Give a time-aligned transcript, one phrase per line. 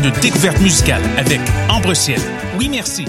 [0.00, 1.38] de découverte musicale avec
[1.68, 2.18] Ambre Ciel.
[2.58, 3.04] Oui, merci.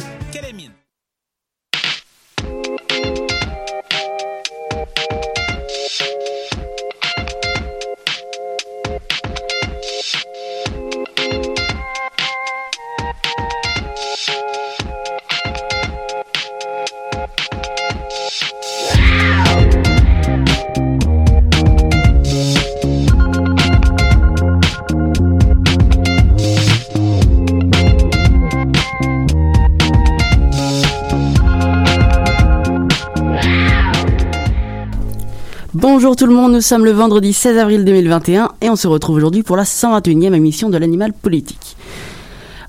[36.13, 39.15] Bonjour tout le monde, nous sommes le vendredi 16 avril 2021 et on se retrouve
[39.15, 41.75] aujourd'hui pour la 121e émission de l'animal politique.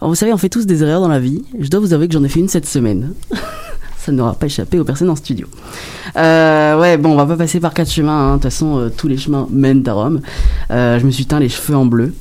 [0.00, 1.42] Alors vous savez, on fait tous des erreurs dans la vie.
[1.60, 3.12] Je dois vous avouer que j'en ai fait une cette semaine.
[3.98, 5.46] Ça n'aura pas échappé aux personnes en studio.
[6.16, 8.18] Euh, ouais, bon, on va pas passer par quatre chemins.
[8.18, 8.28] hein.
[8.28, 10.22] De toute façon, euh, tous les chemins mènent à Rome.
[10.70, 12.14] Euh, je me suis teint les cheveux en bleu.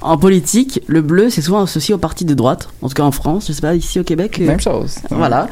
[0.00, 2.68] En politique, le bleu, c'est souvent associé aux partis de droite.
[2.82, 4.38] En tout cas en France, je sais pas, ici au Québec.
[4.40, 4.96] euh, Même chose.
[5.10, 5.48] voilà.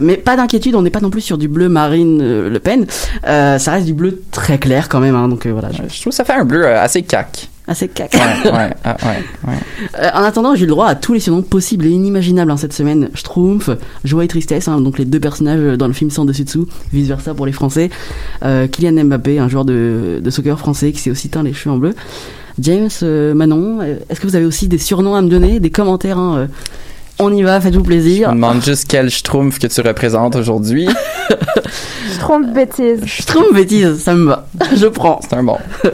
[0.00, 2.86] Mais pas d'inquiétude, on n'est pas non plus sur du bleu Marine euh, Le Pen.
[3.26, 5.16] Euh, ça reste du bleu très clair quand même.
[5.16, 7.48] hein, donc euh, voilà, je- Je trouve que ça fait un bleu euh, assez cac.
[7.66, 8.14] assez cac.
[8.14, 9.54] Ouais, ouais, ouais.
[10.00, 12.56] Euh, en attendant, j'ai eu le droit à tous les surnoms possibles et inimaginables hein,
[12.56, 13.08] cette semaine.
[13.14, 13.70] Schtroumpf,
[14.04, 17.08] Joie et Tristesse, hein, donc les deux personnages dans le film sans dessus dessous, vice
[17.08, 17.90] versa pour les Français.
[18.44, 21.74] Euh, Kylian Mbappé, un joueur de, de soccer français qui s'est aussi teint les cheveux
[21.74, 21.94] en bleu.
[22.60, 25.70] James, euh, Manon, euh, est-ce que vous avez aussi des surnoms à me donner, des
[25.70, 26.46] commentaires hein, euh,
[27.18, 28.28] On y va, faites-vous Je plaisir.
[28.30, 30.88] me demande juste quel schtroumpf que tu représentes aujourd'hui.
[32.12, 33.04] Je trompe bêtise.
[33.06, 34.46] Schtroumpf bêtise, ça me va.
[34.76, 35.20] Je prends.
[35.22, 35.56] C'est un bon.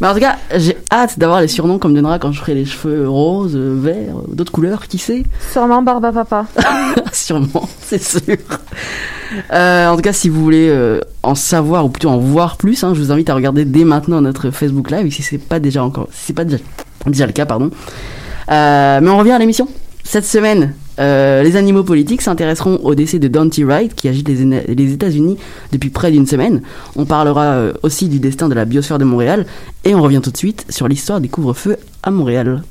[0.00, 2.54] Mais en tout cas, j'ai hâte d'avoir les surnoms qu'on me donnera quand je ferai
[2.54, 6.46] les cheveux roses, verts, d'autres couleurs, qui sait Sûrement Barba Papa.
[7.12, 8.36] Sûrement, c'est sûr.
[9.52, 12.82] Euh, en tout cas, si vous voulez euh, en savoir ou plutôt en voir plus,
[12.82, 15.84] hein, je vous invite à regarder dès maintenant notre Facebook Live, si c'est pas déjà
[15.84, 16.62] encore, si c'est pas déjà,
[17.06, 17.70] déjà le cas, pardon.
[18.50, 19.68] Euh, mais on revient à l'émission.
[20.10, 24.92] Cette semaine, euh, les animaux politiques s'intéresseront au décès de Dante Wright, qui agite les,
[24.92, 25.38] États-Unis
[25.70, 26.62] depuis près d'une semaine.
[26.96, 29.46] On parlera euh, aussi du destin de la biosphère de Montréal,
[29.84, 32.64] et on revient tout de suite sur l'histoire des couvre-feux à Montréal.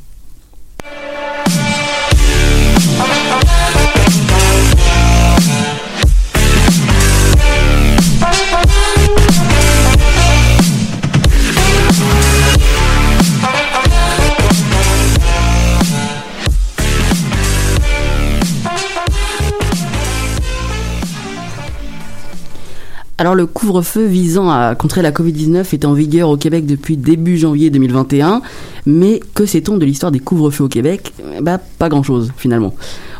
[23.20, 27.38] Alors le couvre-feu visant à contrer la Covid-19 est en vigueur au Québec depuis début
[27.38, 28.42] janvier 2021,
[28.86, 31.14] mais que sait-on de l'histoire des couvre-feux au Québec?
[31.42, 32.74] Bah pas grand-chose finalement.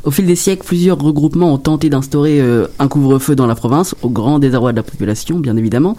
[0.04, 3.96] Au fil des siècles, plusieurs regroupements ont tenté d'instaurer euh, un couvre-feu dans la province,
[4.02, 5.98] au grand désarroi de la population bien évidemment.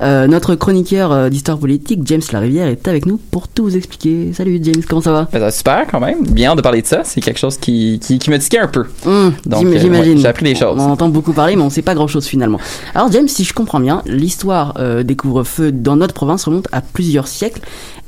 [0.00, 4.32] Euh, notre chroniqueur euh, d'histoire politique, James Larivière, est avec nous pour tout vous expliquer.
[4.32, 5.28] Salut James, comment ça va?
[5.32, 6.24] Ben, ça, super quand même.
[6.26, 7.02] Bien de parler de ça.
[7.04, 8.84] C'est quelque chose qui, qui, qui me tiquait un peu.
[9.06, 10.14] Hum, Donc, J'imagine.
[10.14, 10.76] ouais, j'ai appris des choses.
[10.78, 12.58] On en entend beaucoup parler, mais on sait pas grand-chose finalement.
[12.94, 14.74] Alors James, si je comprends bien, l'histoire
[15.04, 17.60] des couvre-feux dans notre province remonte à plusieurs siècles,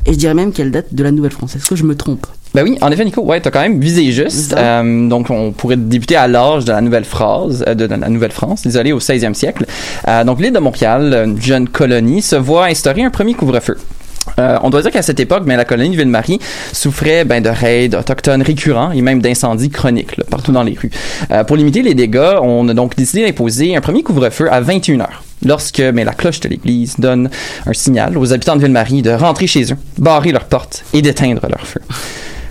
[0.06, 1.56] et je dirais même qu'elle date de la Nouvelle-France.
[1.56, 2.26] Est-ce que je me trompe?
[2.54, 4.54] Ben oui, en effet, Nico, ouais, t'as quand même visé juste.
[4.56, 8.08] Euh, donc, on pourrait débuter à l'âge de la nouvelle phrase, euh, de, de la
[8.08, 9.66] Nouvelle-France, désolé, au 16e siècle.
[10.06, 13.76] Euh, donc, l'île de Montréal, une jeune colonie, se voit instaurer un premier couvre-feu.
[14.38, 16.40] Euh, on doit dire qu'à cette époque, ben, la colonie de Ville-Marie
[16.72, 20.90] souffrait ben, de raids autochtones récurrents et même d'incendies chroniques là, partout dans les rues.
[21.30, 25.00] Euh, pour limiter les dégâts, on a donc décidé d'imposer un premier couvre-feu à 21
[25.00, 25.22] heures.
[25.44, 27.30] Lorsque ben, la cloche de l'église donne
[27.66, 31.46] un signal aux habitants de Ville-Marie de rentrer chez eux, barrer leurs portes et d'éteindre
[31.48, 31.80] leur feu.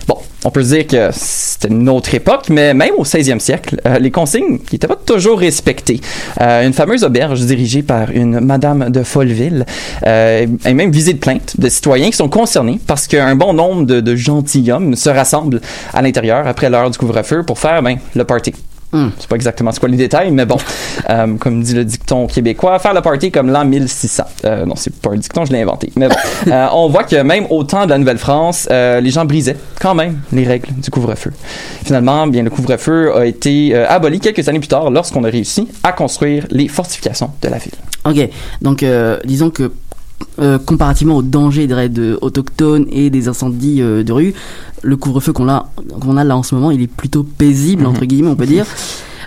[0.06, 3.80] Bon, on peut se dire que c'était une autre époque, mais même au 16e siècle,
[3.86, 6.00] euh, les consignes n'étaient pas toujours respectées.
[6.40, 9.64] Euh, une fameuse auberge dirigée par une Madame de Folleville
[10.06, 13.86] euh, est même visée de plaintes de citoyens qui sont concernés parce qu'un bon nombre
[13.86, 15.60] de, de gentilshommes se rassemblent
[15.94, 18.52] à l'intérieur après l'heure du couvre-feu pour faire ben, le party.
[18.94, 19.08] Hmm.
[19.18, 20.56] Sais pas exactement c'est quoi les détails, mais bon,
[21.10, 24.22] euh, comme dit le dicton québécois, faire le party comme l'an 1600.
[24.44, 25.90] Euh, non, c'est pas un dicton, je l'ai inventé.
[25.96, 26.14] Mais bon,
[26.46, 29.96] euh, on voit que même au temps de la Nouvelle-France, euh, les gens brisaient quand
[29.96, 31.32] même les règles du couvre-feu.
[31.84, 35.90] Finalement, bien le couvre-feu a été aboli quelques années plus tard lorsqu'on a réussi à
[35.90, 37.74] construire les fortifications de la ville.
[38.04, 38.28] Ok,
[38.62, 38.84] donc
[39.24, 39.72] disons que
[40.40, 41.90] euh, comparativement au danger des raids
[42.20, 44.34] autochtones et des incendies euh, de rue,
[44.82, 45.68] le couvre-feu qu'on a,
[46.00, 48.66] qu'on a là en ce moment, il est plutôt paisible, entre guillemets, on peut dire.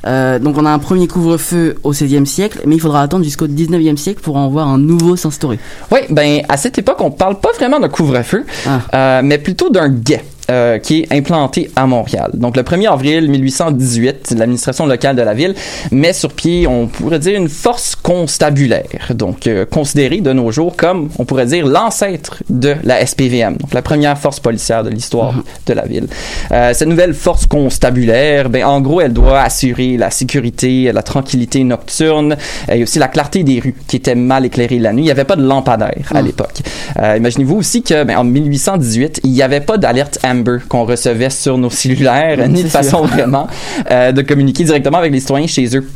[0.05, 3.47] Euh, donc on a un premier couvre-feu au XVIe siècle, mais il faudra attendre jusqu'au
[3.47, 5.59] XIXe siècle pour en voir un nouveau s'instaurer.
[5.91, 8.45] Oui, ben à cette époque, on parle pas vraiment d'un couvre-feu,
[8.93, 9.21] Ah.
[9.23, 10.23] mais plutôt d'un guet.
[10.49, 12.31] Euh, qui est implanté à Montréal.
[12.33, 15.55] Donc le 1er avril 1818, l'administration locale de la ville
[15.91, 20.75] met sur pied, on pourrait dire, une force constabulaire, donc euh, considérée de nos jours
[20.75, 25.33] comme, on pourrait dire, l'ancêtre de la SPVM, donc la première force policière de l'histoire
[25.65, 26.07] de la ville.
[26.51, 31.63] Euh, cette nouvelle force constabulaire, ben en gros, elle doit assurer la sécurité, la tranquillité
[31.63, 32.37] nocturne
[32.71, 35.03] et aussi la clarté des rues qui étaient mal éclairées la nuit.
[35.03, 36.61] Il n'y avait pas de lampadaire à l'époque.
[36.99, 41.29] Euh, Imaginez-vous aussi que ben, en 1818, il n'y avait pas d'alerte Amber qu'on recevait
[41.29, 43.47] sur nos cellulaires, ni de façon vraiment
[43.91, 45.87] euh, de communiquer directement avec les citoyens chez eux.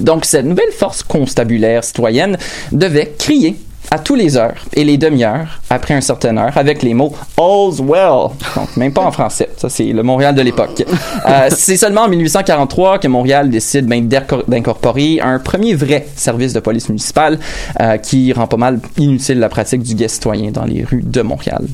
[0.00, 2.36] Donc, cette nouvelle force constabulaire citoyenne
[2.72, 3.56] devait crier
[3.90, 7.80] à tous les heures et les demi-heures après un certain heure avec les mots All's
[7.80, 8.28] well.
[8.54, 9.48] Donc, même pas en français.
[9.56, 10.84] Ça, c'est le Montréal de l'époque.
[11.26, 16.52] Euh, c'est seulement en 1843 que Montréal décide ben, d'incor- d'incorporer un premier vrai service
[16.52, 17.38] de police municipale
[17.80, 21.22] euh, qui rend pas mal inutile la pratique du guet citoyen dans les rues de
[21.22, 21.64] Montréal.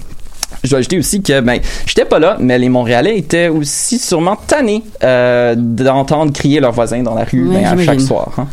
[0.64, 4.34] Je dois ajouter aussi que, ben, j'étais pas là, mais les Montréalais étaient aussi sûrement
[4.36, 8.32] tannés euh, d'entendre crier leurs voisins dans la rue Oui, ben, à chaque soir.
[8.38, 8.46] hein.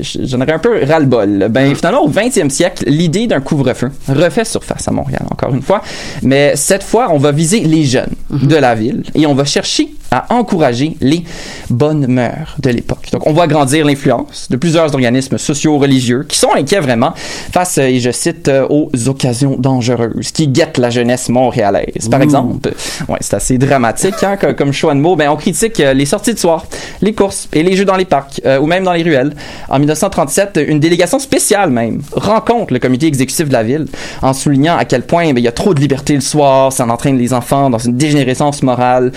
[0.00, 1.48] J- j'en aurais un peu ras-le-bol.
[1.50, 5.82] Ben, finalement, au 20e siècle, l'idée d'un couvre-feu refait surface à Montréal, encore une fois.
[6.22, 9.88] Mais cette fois, on va viser les jeunes de la ville et on va chercher
[10.10, 11.24] à encourager les
[11.70, 13.08] bonnes mœurs de l'époque.
[13.12, 17.12] Donc, on voit grandir l'influence de plusieurs organismes sociaux religieux qui sont inquiets vraiment
[17.52, 22.08] face, et je cite, euh, aux occasions dangereuses qui guettent la jeunesse montréalaise.
[22.10, 22.22] Par Ouh.
[22.22, 22.70] exemple,
[23.08, 25.16] ouais, c'est assez dramatique hein, comme, choix de mots.
[25.16, 26.66] Ben, on critique euh, les sorties de soir,
[27.02, 29.34] les courses et les jeux dans les parcs euh, ou même dans les ruelles.
[29.68, 33.86] En 1937, une délégation spéciale même rencontre le comité exécutif de la ville
[34.22, 36.86] en soulignant à quel point ben, il y a trop de liberté le soir, ça
[36.86, 39.12] entraîne les enfants dans une dégénérescence morale,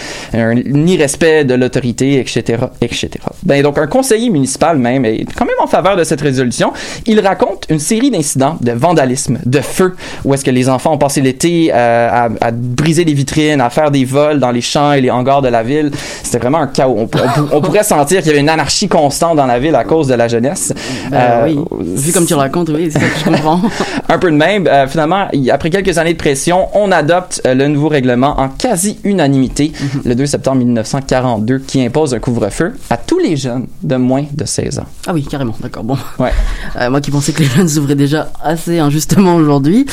[0.81, 3.09] un irrespect de l'autorité, etc., etc.
[3.43, 6.73] Ben, donc, un conseiller municipal même est quand même en faveur de cette résolution.
[7.05, 9.95] Il raconte une série d'incidents de vandalisme, de feu,
[10.25, 13.69] où est-ce que les enfants ont passé l'été euh, à, à briser les vitrines, à
[13.69, 15.91] faire des vols dans les champs et les hangars de la ville.
[16.23, 16.95] C'était vraiment un chaos.
[16.97, 19.83] On, on- on pourrait sentir qu'il y avait une anarchie constante dans la ville à
[19.83, 20.73] cause de la jeunesse.
[21.09, 21.59] Ben Euh, oui.
[21.95, 23.61] Vu comme tu le racontes, oui, c'est ça que je comprends.
[24.09, 24.67] un peu de même.
[24.67, 29.71] Euh, finalement, après quelques années de pression, on adopte le nouveau règlement en quasi-unanimité
[30.05, 34.45] le 2 septembre 1942 qui impose un couvre-feu à tous les jeunes de moins de
[34.45, 34.85] 16 ans.
[35.07, 35.83] Ah oui, carrément, d'accord.
[35.83, 35.97] Bon.
[36.19, 36.31] Ouais.
[36.79, 39.85] Euh, moi qui pensais que les jeunes s'ouvraient déjà assez injustement aujourd'hui.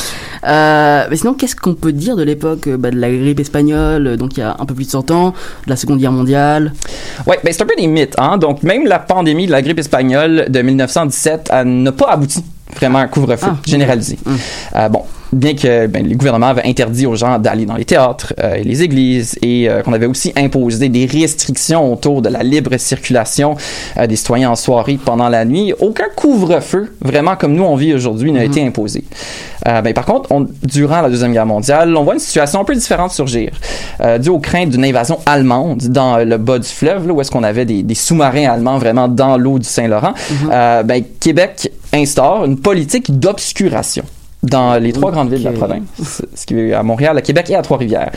[0.47, 4.17] Euh, mais sinon, qu'est-ce qu'on peut dire de l'époque euh, bah, de la grippe espagnole,
[4.17, 6.73] donc il y a un peu plus de 100 ans, de la Seconde Guerre mondiale?
[7.27, 8.39] Ouais, ben c'est un peu des mythes, hein.
[8.39, 12.45] Donc même la pandémie de la grippe espagnole de 1917 elle n'a pas abouti
[12.77, 14.19] vraiment à un couvre-feu Ah, généralisé.
[14.77, 15.03] Euh, bon,
[15.33, 18.63] bien que ben, le gouvernement avait interdit aux gens d'aller dans les théâtres euh, et
[18.65, 23.57] les églises et euh, qu'on avait aussi imposé des restrictions autour de la libre circulation
[23.97, 27.95] euh, des citoyens en soirée pendant la nuit, aucun couvre-feu, vraiment comme nous on vit
[27.95, 29.05] aujourd'hui, n'a été imposé.
[29.67, 32.65] Euh, ben, par contre, on- durant la Deuxième Guerre mondiale, on voit une situation un
[32.65, 33.51] peu différente surgir,
[34.01, 37.31] euh, due aux craintes d'une invasion allemande dans le bas du fleuve, là, où est-ce
[37.31, 40.15] qu'on avait des, des sous-marins allemands vraiment dans l'eau du Saint-Laurent.
[40.51, 44.05] Euh, ben, Québec instaure une politique d'obscuration
[44.43, 47.51] dans les trois grandes villes de la province, ce qui est à Montréal, à Québec
[47.51, 48.11] et à Trois-Rivières.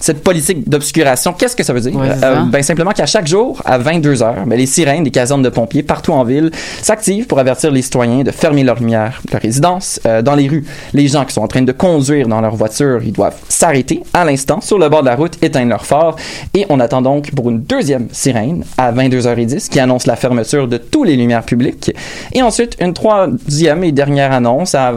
[0.00, 1.94] Cette politique d'obscuration, qu'est-ce que ça veut dire?
[1.94, 5.42] Ouais, Euh, ben simplement qu'à chaque jour, à 22 heures, ben, les sirènes des casernes
[5.42, 6.50] de pompiers partout en ville
[6.82, 10.00] s'activent pour avertir les citoyens de fermer leurs lumières, leur résidence.
[10.06, 10.64] Euh, dans les rues,
[10.94, 14.24] les gens qui sont en train de conduire dans leur voiture, ils doivent s'arrêter à
[14.24, 16.16] l'instant sur le bord de la route, éteindre leur phare.
[16.54, 20.78] Et on attend donc pour une deuxième sirène à 22h10 qui annonce la fermeture de
[20.78, 21.92] tous les lumières publiques.
[22.32, 24.92] Et ensuite, une troisième et dernière annonce à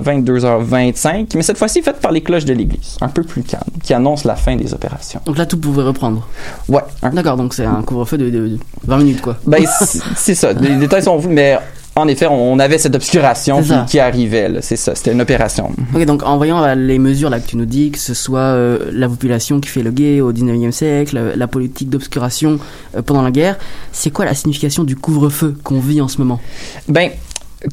[0.69, 3.93] 22h25, mais cette fois-ci faite par les cloches de l'église, un peu plus calme, qui
[3.93, 5.21] annonce la fin des opérations.
[5.25, 6.27] Donc là, tout pouvait reprendre.
[6.67, 9.37] Ouais, un D'accord, donc c'est un couvre-feu de, de- de 20 minutes, quoi.
[9.45, 9.63] Ben,
[10.15, 10.53] c'est- ça.
[10.53, 11.57] Les détails sont flous, mais
[11.95, 14.49] en effet, on avait cette obscuration qui, qui arrivait.
[14.61, 14.95] C'est ça.
[14.95, 15.71] C'était une opération.
[15.93, 18.39] Ok, donc en voyant euh, les mesures là que tu nous dis, que ce soit
[18.39, 22.57] euh, la population qui fait le guet au 19e siècle, euh, la politique d'obscuration
[22.95, 23.57] euh, pendant la guerre,
[23.91, 26.39] c'est quoi la signification du couvre-feu qu'on vit en ce moment?
[26.87, 27.09] Ben,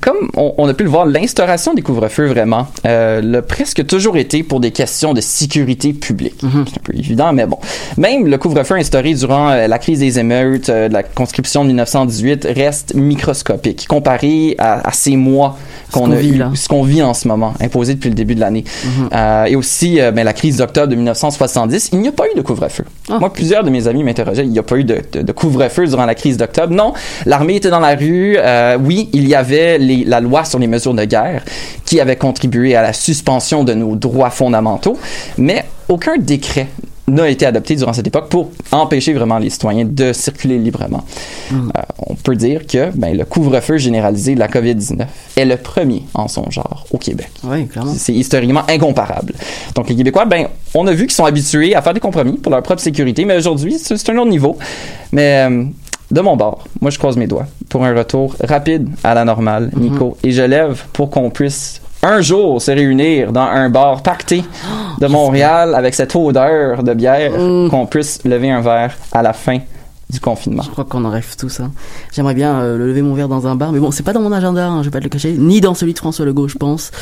[0.03, 4.17] comme on, on a pu le voir, l'instauration des couvre-feux, vraiment, euh, l'a presque toujours
[4.17, 6.43] été pour des questions de sécurité publique.
[6.43, 6.65] Mhm.
[6.67, 7.59] C'est un peu évident, mais bon.
[7.97, 11.69] Même le couvre-feu instauré durant euh, la crise des émeutes, euh, de la conscription de
[11.69, 15.57] 1918, reste microscopique comparé à, à ces mois
[15.93, 16.51] qu'on a vit, là.
[16.55, 18.65] ce qu'on vit en ce moment, imposé depuis le début de l'année.
[18.85, 19.47] Mhm.
[19.49, 22.85] Et aussi, ben, la crise d'octobre de 1970, il n'y a pas eu de couvre-feu.
[23.09, 23.19] Ah.
[23.21, 25.87] Moi, plusieurs de mes amis m'interrogeaient, il n'y a pas eu de, de- de couvre-feu
[25.87, 26.75] durant la crise d'octobre.
[26.75, 26.93] Non,
[27.25, 28.37] l'armée était dans la rue.
[28.81, 31.45] Oui, il y avait les- la loi sur les mesures de guerre
[31.85, 34.99] qui avait contribué à la suspension de nos droits fondamentaux,
[35.39, 36.67] mais aucun décret
[37.09, 41.05] n'a été adopté durant cette époque pour empêcher vraiment les citoyens de circuler librement.
[41.53, 41.71] Mm.
[41.77, 45.07] Euh, on peut dire que ben, le couvre-feu généralisé de la COVID-19
[45.37, 47.31] est le premier en son genre au Québec.
[47.45, 47.93] Oui, clairement.
[47.97, 49.35] C'est historiquement incomparable.
[49.77, 52.51] Donc les Québécois, ben, on a vu qu'ils sont habitués à faire des compromis pour
[52.51, 54.57] leur propre sécurité, mais aujourd'hui, c'est c'est un autre niveau.
[55.13, 55.65] Mais euh,
[56.11, 59.71] de mon bord, moi je croise mes doigts pour un retour rapide à la normale,
[59.77, 64.45] Nico, et je lève pour qu'on puisse un jour se réunir dans un bar pacté
[65.01, 67.69] de Montréal avec cette odeur de bière, Mm.
[67.71, 69.59] qu'on puisse lever un verre à la fin
[70.09, 70.63] du confinement.
[70.63, 71.59] Je crois qu'on en rêve tous.
[71.59, 71.73] Hein.
[72.13, 74.21] J'aimerais bien euh, le lever mon verre dans un bar, mais bon, c'est pas dans
[74.21, 76.47] mon agenda, hein, je vais pas te le cacher, ni dans celui de François Legault,
[76.47, 76.93] je pense.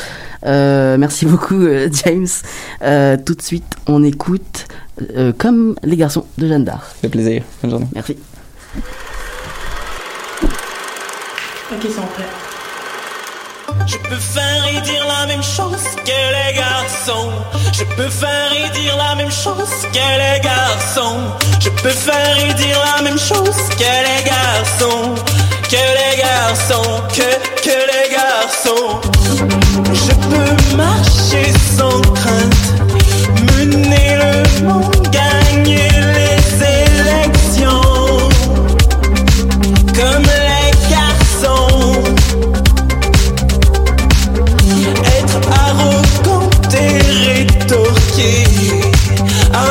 [0.47, 2.25] Euh, merci beaucoup, euh, James.
[3.23, 4.65] Tout de suite, on écoute
[5.37, 6.83] comme les garçons de Jeanne d'Arc.
[7.01, 7.43] Fait plaisir.
[7.61, 7.87] Bonne journée.
[7.93, 8.17] Merci.
[13.87, 17.31] Je peux faire et dire la même chose que les garçons.
[17.73, 21.21] Je peux faire et dire la même chose que les garçons.
[21.59, 25.15] Je peux faire et dire la même chose que les garçons.
[25.69, 29.01] Que les garçons, que, que les garçons.
[29.91, 32.65] Je peux marcher sans crainte,
[33.57, 35.89] mener le monde, gagner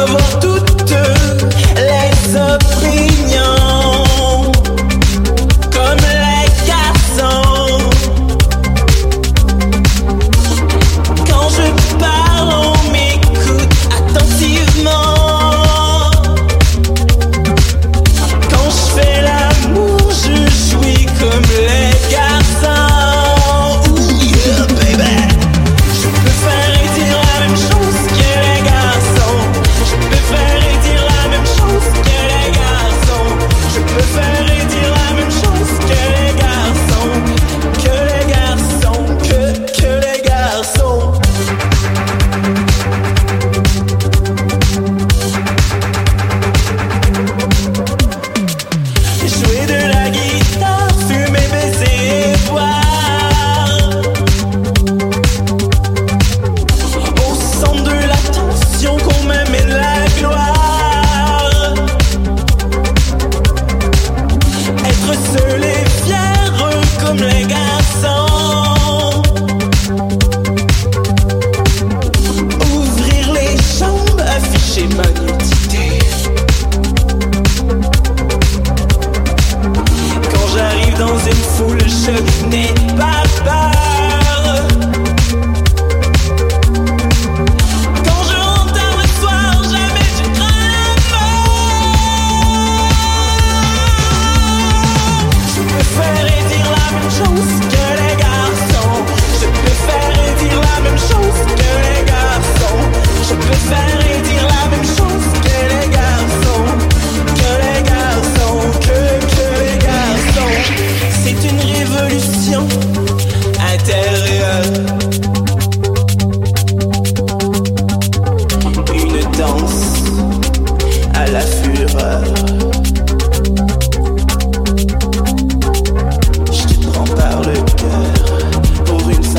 [0.05, 0.34] avoir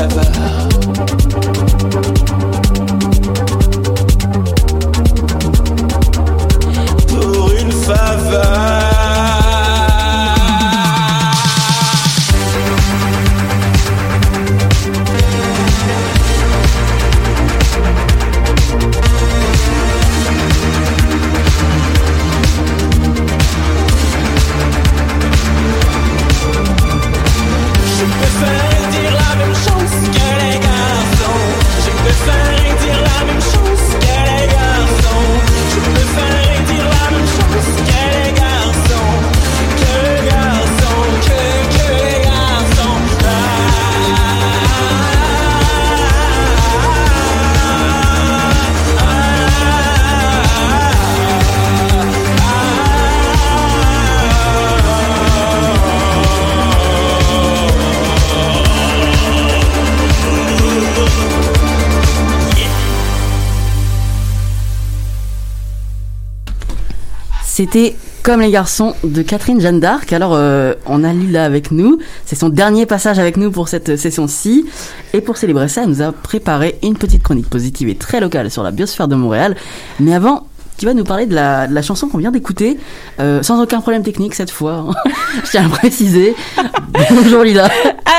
[0.08, 0.45] pour
[67.56, 70.12] C'était comme les garçons de Catherine Jeanne d'Arc.
[70.12, 71.98] Alors, euh, on a lu là avec nous.
[72.26, 74.66] C'est son dernier passage avec nous pour cette session-ci.
[75.14, 78.50] Et pour célébrer ça, elle nous a préparé une petite chronique positive et très locale
[78.50, 79.56] sur la biosphère de Montréal.
[80.00, 82.76] Mais avant, tu vas nous parler de la, de la chanson qu'on vient d'écouter,
[83.20, 84.84] euh, sans aucun problème technique cette fois.
[84.90, 85.10] hein.
[85.46, 86.34] Je tiens à le préciser.
[87.10, 87.70] Bonjour Lila.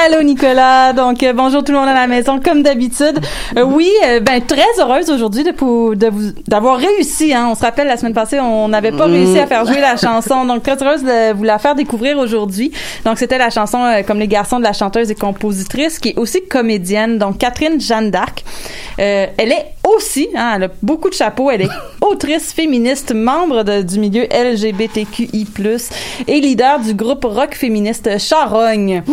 [0.07, 3.19] Allô Nicolas, donc euh, bonjour tout le monde à la maison comme d'habitude.
[3.57, 7.33] Euh, oui, euh, ben très heureuse aujourd'hui de pou- de vous d'avoir réussi.
[7.33, 7.47] Hein.
[7.51, 10.45] On se rappelle la semaine passée, on n'avait pas réussi à faire jouer la chanson,
[10.45, 12.71] donc très heureuse de vous la faire découvrir aujourd'hui.
[13.03, 16.17] Donc c'était la chanson euh, comme les garçons de la chanteuse et compositrice qui est
[16.17, 18.45] aussi comédienne, donc Catherine Jeanne d'Arc.
[18.97, 21.51] Elle est aussi, hein, elle a beaucoup de chapeaux.
[21.51, 21.69] Elle est
[22.01, 25.47] autrice féministe, membre de- du milieu LGBTQI+,
[26.27, 29.03] et leader du groupe rock féministe Charogne.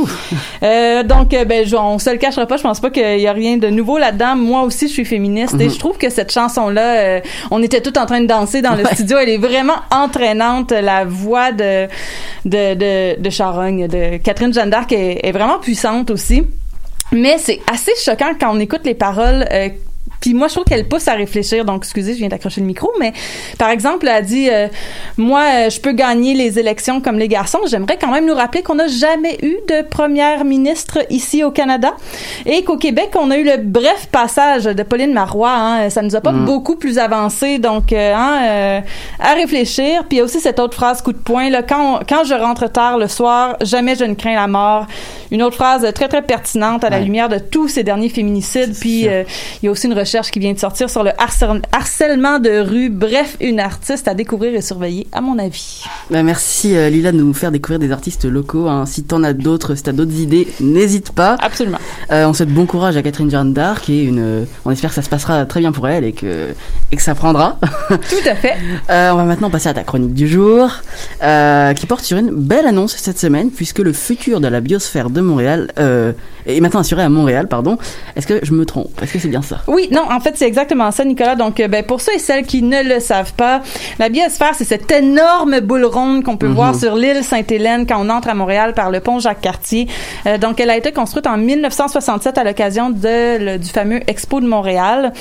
[0.84, 2.56] Euh, donc, euh, ben, je- on se le cachera pas.
[2.56, 4.36] Je pense pas qu'il y a rien de nouveau là-dedans.
[4.36, 7.98] Moi aussi, je suis féministe et je trouve que cette chanson-là, euh, on était tous
[7.98, 9.16] en train de danser dans le studio.
[9.18, 10.70] Elle est vraiment entraînante.
[10.72, 11.86] La voix de
[12.44, 16.42] de de, de Charogne, de Catherine Jeanne d'Arc est, est vraiment puissante aussi.
[17.12, 19.44] Mais c'est assez choquant quand on écoute les paroles.
[19.52, 19.68] euh,
[20.25, 21.66] puis moi, je trouve qu'elle pousse à réfléchir.
[21.66, 23.12] Donc, excusez, je viens d'accrocher le micro, mais
[23.59, 24.69] par exemple, elle a dit euh,
[25.19, 27.59] Moi, euh, je peux gagner les élections comme les garçons.
[27.66, 31.93] J'aimerais quand même nous rappeler qu'on n'a jamais eu de première ministre ici au Canada
[32.47, 35.52] et qu'au Québec, on a eu le bref passage de Pauline Marois.
[35.54, 37.59] Hein, ça nous a pas beaucoup plus avancé.
[37.59, 38.81] Donc, euh, hein, euh,
[39.21, 40.04] à réfléchir.
[40.09, 42.25] Puis il y a aussi cette autre phrase coup de poing là, quand, on- quand
[42.25, 44.87] je rentre tard le soir, jamais je ne crains la mort.
[45.31, 47.02] Une autre phrase très très pertinente à la Ouais.
[47.04, 48.75] lumière de tous ces derniers féminicides.
[48.81, 49.25] Puis euh,
[49.62, 52.61] il y a aussi une recherche qui vient de sortir sur le harcèl- harcèlement de
[52.61, 52.88] rue.
[52.90, 55.83] Bref, une artiste à découvrir et surveiller, à mon avis.
[56.11, 58.68] Bah, merci euh, Lila de nous faire découvrir des artistes locaux.
[58.68, 58.87] hein.
[58.87, 61.37] Si t'en as d'autres, si t'as d'autres idées, n'hésite pas.
[61.40, 61.78] Absolument.
[62.12, 64.97] Euh, on souhaite bon courage à Catherine Jeanne d'Arc et une, euh, on espère que
[64.97, 66.49] ça se passera très bien pour elle et que,
[66.92, 67.59] et que ça prendra.
[67.88, 68.54] Tout à fait.
[68.90, 70.71] Euh, on va maintenant passer à ta chronique du jour,
[71.21, 75.21] qui porte sur une belle annonce cette semaine, puisque le futur de la biosphère de
[75.21, 75.73] Montréal
[76.47, 77.49] est maintenant assuré à Montréal.
[77.49, 77.78] Pardon.
[78.16, 78.90] Est-ce que je me trompe?
[79.02, 79.62] Est-ce que c'est bien ça?
[79.66, 81.37] Oui, non, en fait, c'est exactement ça, Nicolas.
[81.37, 83.62] Donc, euh, ben, pour ceux et celles qui ne le savent pas,
[83.99, 86.54] la biosphère, c'est cette énorme boule ronde qu'on peut Mhm.
[86.54, 89.87] voir sur l'île Sainte-Hélène quand on entre à Montréal par le pont Jacques-Cartier.
[90.26, 95.12] Euh, donc, elle a été construite en 1967 à l'occasion du fameux Expo de Montréal.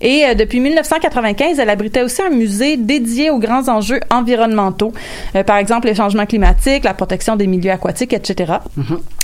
[0.00, 4.92] Et euh, depuis 1995, elle abritait aussi un musée dédié aux grands enjeux environnementaux.
[5.36, 8.54] Euh, par exemple, les changements climatiques, la protection des milieux aquatiques, etc.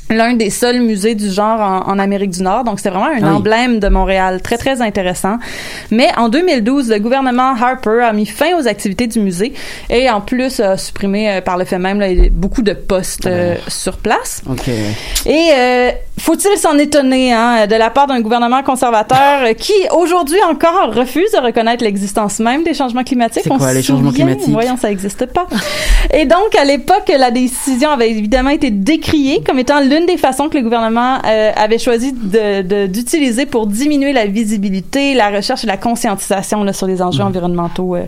[0.08, 2.62] L'un des seuls musées du genre en, en Amérique du Nord.
[2.62, 3.36] Donc, c'est vraiment un Ah oui.
[3.38, 4.40] emblème de Montréal.
[4.40, 4.95] Très, très intéressant.
[5.90, 9.52] Mais en 2012, le gouvernement Harper a mis fin aux activités du musée
[9.90, 13.54] et en plus a supprimé euh, par le fait même là, beaucoup de postes euh,
[13.68, 14.42] sur place.
[15.26, 20.94] Et euh, faut-il s'en étonner hein, de la part d'un gouvernement conservateur qui aujourd'hui encore
[20.94, 23.42] refuse de reconnaître l'existence même des changements climatiques?
[23.44, 24.24] C'est quoi, les changements souvient?
[24.26, 24.52] climatiques?
[24.52, 25.46] Voyons, ça n'existe pas.
[26.12, 30.48] Et donc à l'époque, la décision avait évidemment été décriée comme étant l'une des façons
[30.48, 35.64] que le gouvernement euh, avait choisi de- de- d'utiliser pour diminuer la visibilité, la recherche
[35.64, 37.26] et la conscientisation là, sur les enjeux Mmh.
[37.26, 37.94] environnementaux.
[37.96, 38.04] euh,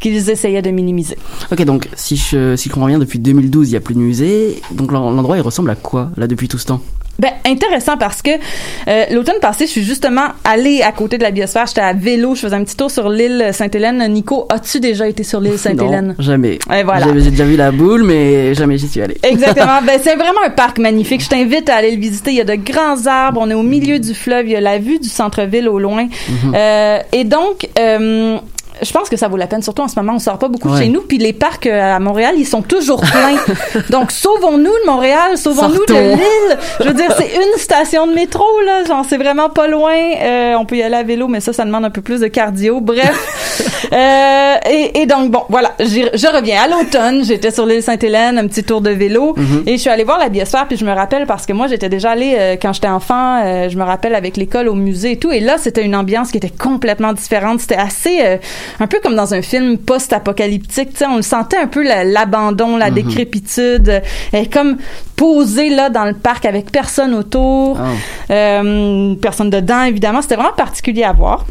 [0.00, 1.18] qu'ils essayaient de minimiser.
[1.52, 3.98] Ok, donc si je, si je comprends bien, depuis 2012, il n'y a plus de
[3.98, 4.62] musée.
[4.70, 6.80] Donc l'en- l'endroit, il ressemble à quoi, là, depuis tout ce temps?
[7.20, 11.30] Ben, intéressant parce que euh, l'automne passé, je suis justement allée à côté de la
[11.30, 11.66] biosphère.
[11.66, 14.06] J'étais à vélo, je faisais un petit tour sur l'île Sainte-Hélène.
[14.10, 16.14] Nico, as-tu déjà été sur l'île Sainte-Hélène?
[16.18, 16.58] Non, jamais.
[16.74, 17.06] Et voilà.
[17.18, 19.18] J'ai déjà vu la boule, mais jamais j'y suis allé.
[19.22, 19.82] Exactement.
[19.86, 21.22] ben, c'est vraiment un parc magnifique.
[21.22, 22.30] Je t'invite à aller le visiter.
[22.30, 23.40] Il y a de grands arbres.
[23.42, 24.46] On est au milieu du fleuve.
[24.46, 26.04] Il y a la vue du centre-ville au loin.
[26.04, 26.54] Mhm.
[26.54, 28.38] Euh, et donc, euh,
[28.82, 30.70] je pense que ça vaut la peine, surtout en ce moment, on sort pas beaucoup
[30.70, 30.82] Ouais.
[30.82, 33.82] chez nous, puis les parcs euh, à Montréal, ils sont toujours pleins.
[33.90, 36.58] Donc, sauvons-nous de Montréal, sauvons-nous de l'île.
[36.80, 39.94] Je veux dire, c'est une station de métro, là, genre, c'est vraiment pas loin.
[40.22, 42.26] Euh, on peut y aller à vélo, mais ça, ça demande un peu plus de
[42.28, 42.80] cardio.
[42.80, 43.36] Bref.
[43.92, 46.62] Euh, et, et donc, bon, voilà, je reviens.
[46.62, 49.34] À l'automne, j'étais sur l'île Sainte-Hélène, un petit tour de vélo,
[49.66, 51.88] et je suis allée voir la biosphère, puis je me rappelle, parce que moi, j'étais
[51.88, 55.16] déjà allée, euh, quand j'étais enfant, euh, je me rappelle avec l'école au musée et
[55.18, 57.60] tout, et là, c'était une ambiance qui était complètement différente.
[57.60, 58.36] C'était assez, euh,
[58.78, 62.04] un peu comme dans un film post-apocalyptique, tu sais, on le sentait un peu la-
[62.04, 64.00] l'abandon, la décrépitude, euh,
[64.32, 64.76] elle est comme
[65.16, 68.32] posée là dans le parc avec personne autour, Ah.
[68.32, 71.44] euh, personne dedans évidemment, c'était vraiment particulier à voir.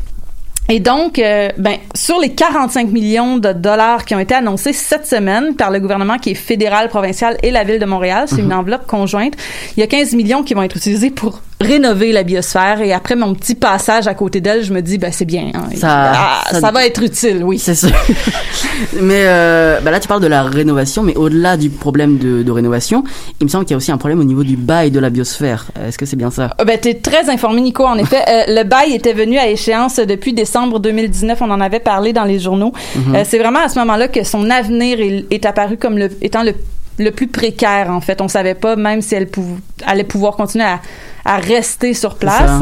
[0.72, 5.08] Et donc, euh, ben, sur les 45 millions de dollars qui ont été annoncés cette
[5.08, 8.54] semaine par le gouvernement qui est fédéral, provincial et la ville de Montréal, c'est une
[8.54, 9.34] enveloppe conjointe,
[9.76, 12.82] il y a 15 millions qui vont être utilisés pour rénover la biosphère.
[12.82, 15.52] Et après mon petit passage à côté d'elle, je me dis, ben, c'est bien.
[15.54, 15.64] hein.
[15.76, 17.60] Ça- Ah, ça- ça va être utile, oui.
[17.60, 17.90] C'est sûr.
[19.02, 22.52] mais euh, bah là, tu parles de la rénovation, mais au-delà du problème de, de
[22.52, 23.04] rénovation,
[23.40, 25.10] il me semble qu'il y a aussi un problème au niveau du bail de la
[25.10, 25.68] biosphère.
[25.88, 26.56] Est-ce que c'est bien ça?
[26.58, 27.86] Ah, Ben, t'es très informé, Nico.
[27.86, 31.42] En effet, euh, le bail était venu à échéance depuis décembre 2019.
[31.42, 32.74] On en avait parlé dans les journaux.
[33.14, 36.44] Euh, c'est vraiment à ce moment-là que son avenir est, est apparu comme le, étant
[36.44, 36.54] le,
[37.00, 38.22] le plus précaire, en fait.
[38.22, 40.80] On savait pas même si elle pou- allait pouvoir continuer à,
[41.26, 42.62] à rester sur place.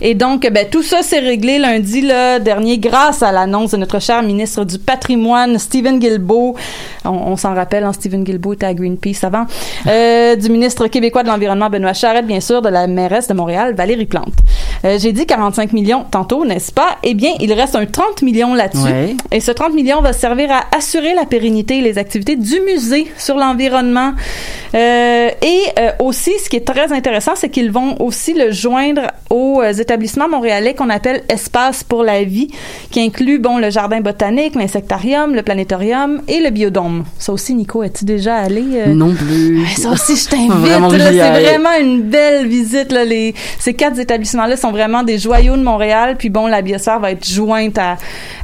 [0.00, 4.00] Et donc, ben, tout ça s'est réglé lundi là, dernier grâce à l'annonce de notre
[4.00, 6.56] cher ministre du patrimoine, Stephen Guilbeault.
[7.04, 9.46] On, on s'en rappelle, hein, Stephen Guilbeault était à Greenpeace avant.
[9.86, 13.74] Euh, du ministre québécois de l'Environnement, Benoît Charette, bien sûr, de la mairesse de Montréal,
[13.74, 14.34] Valérie Plante.
[14.84, 16.96] Euh, J'ai dit 45 millions tantôt, n'est-ce pas?
[17.02, 18.82] Eh bien, il reste un 30 millions là-dessus.
[18.84, 19.16] Ouais.
[19.30, 23.06] Et ce 30 millions va servir à assurer la pérennité et les activités du musée
[23.16, 24.12] sur l'environnement.
[24.74, 29.02] Euh, et euh, aussi, ce qui est très intéressant, c'est qu'ils vont aussi le joindre
[29.30, 32.48] aux établissements montréalais qu'on appelle Espace pour la vie,
[32.90, 37.04] qui inclut bon le jardin botanique, l'insectarium, le planétorium et le biodôme.
[37.18, 38.62] Ça aussi, Nico, es-tu déjà allé?
[38.74, 39.64] euh, Non plus.
[39.76, 41.00] Ça aussi, je t'invite.
[41.12, 42.90] C'est vraiment une belle visite.
[42.92, 46.16] Là, les, ces quatre établissements-là sont vraiment des joyaux de Montréal.
[46.18, 47.96] Puis bon, la biosphère va être jointe à,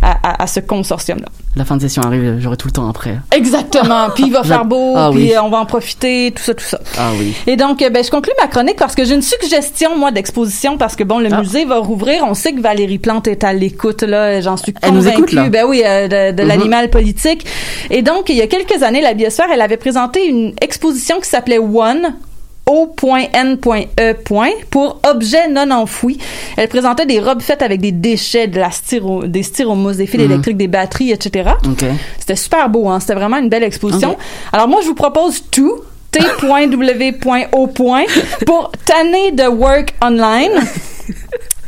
[0.02, 1.26] à, à- à ce consortium-là.
[1.56, 3.16] La fin de session arrive, j'aurai tout le temps après.
[3.34, 4.10] Exactement.
[4.14, 4.94] Puis il va faire beau.
[4.96, 5.32] Ah puis oui.
[5.34, 6.30] euh, on va en profiter.
[6.36, 6.78] Tout ça, tout ça.
[6.96, 7.34] Ah oui.
[7.48, 10.78] Et donc, euh, ben, je conclue ma chronique parce que j'ai une suggestion, moi, d'exposition,
[10.78, 11.40] parce que, bon, le Ah.
[11.40, 12.22] musée va rouvrir.
[12.28, 14.40] On sait que Valérie Plante est à l'écoute, là.
[14.40, 15.18] J'en suis Elle nous convaincue.
[15.18, 15.48] écoute, là.
[15.48, 16.48] Ben oui, euh, de, de Mhm.
[16.48, 17.44] l'animal politique.
[17.90, 21.28] Et donc, il y a quelques années, la Biosphère, elle avait présenté une exposition qui
[21.28, 22.14] s'appelait One,
[22.68, 24.14] O.N.E.
[24.70, 26.18] pour objets non enfouis.
[26.56, 30.20] Elle présentait des robes faites avec des déchets, de la styro, des styromousses, des fils
[30.20, 30.30] Mhm.
[30.32, 31.50] électriques, des batteries, etc.
[32.18, 33.00] C'était super beau, hein.
[33.00, 34.16] C'était vraiment une belle exposition.
[34.52, 35.80] Alors moi, je vous propose tout.
[36.10, 37.66] T.W.O.
[38.46, 40.52] pour tanner de work online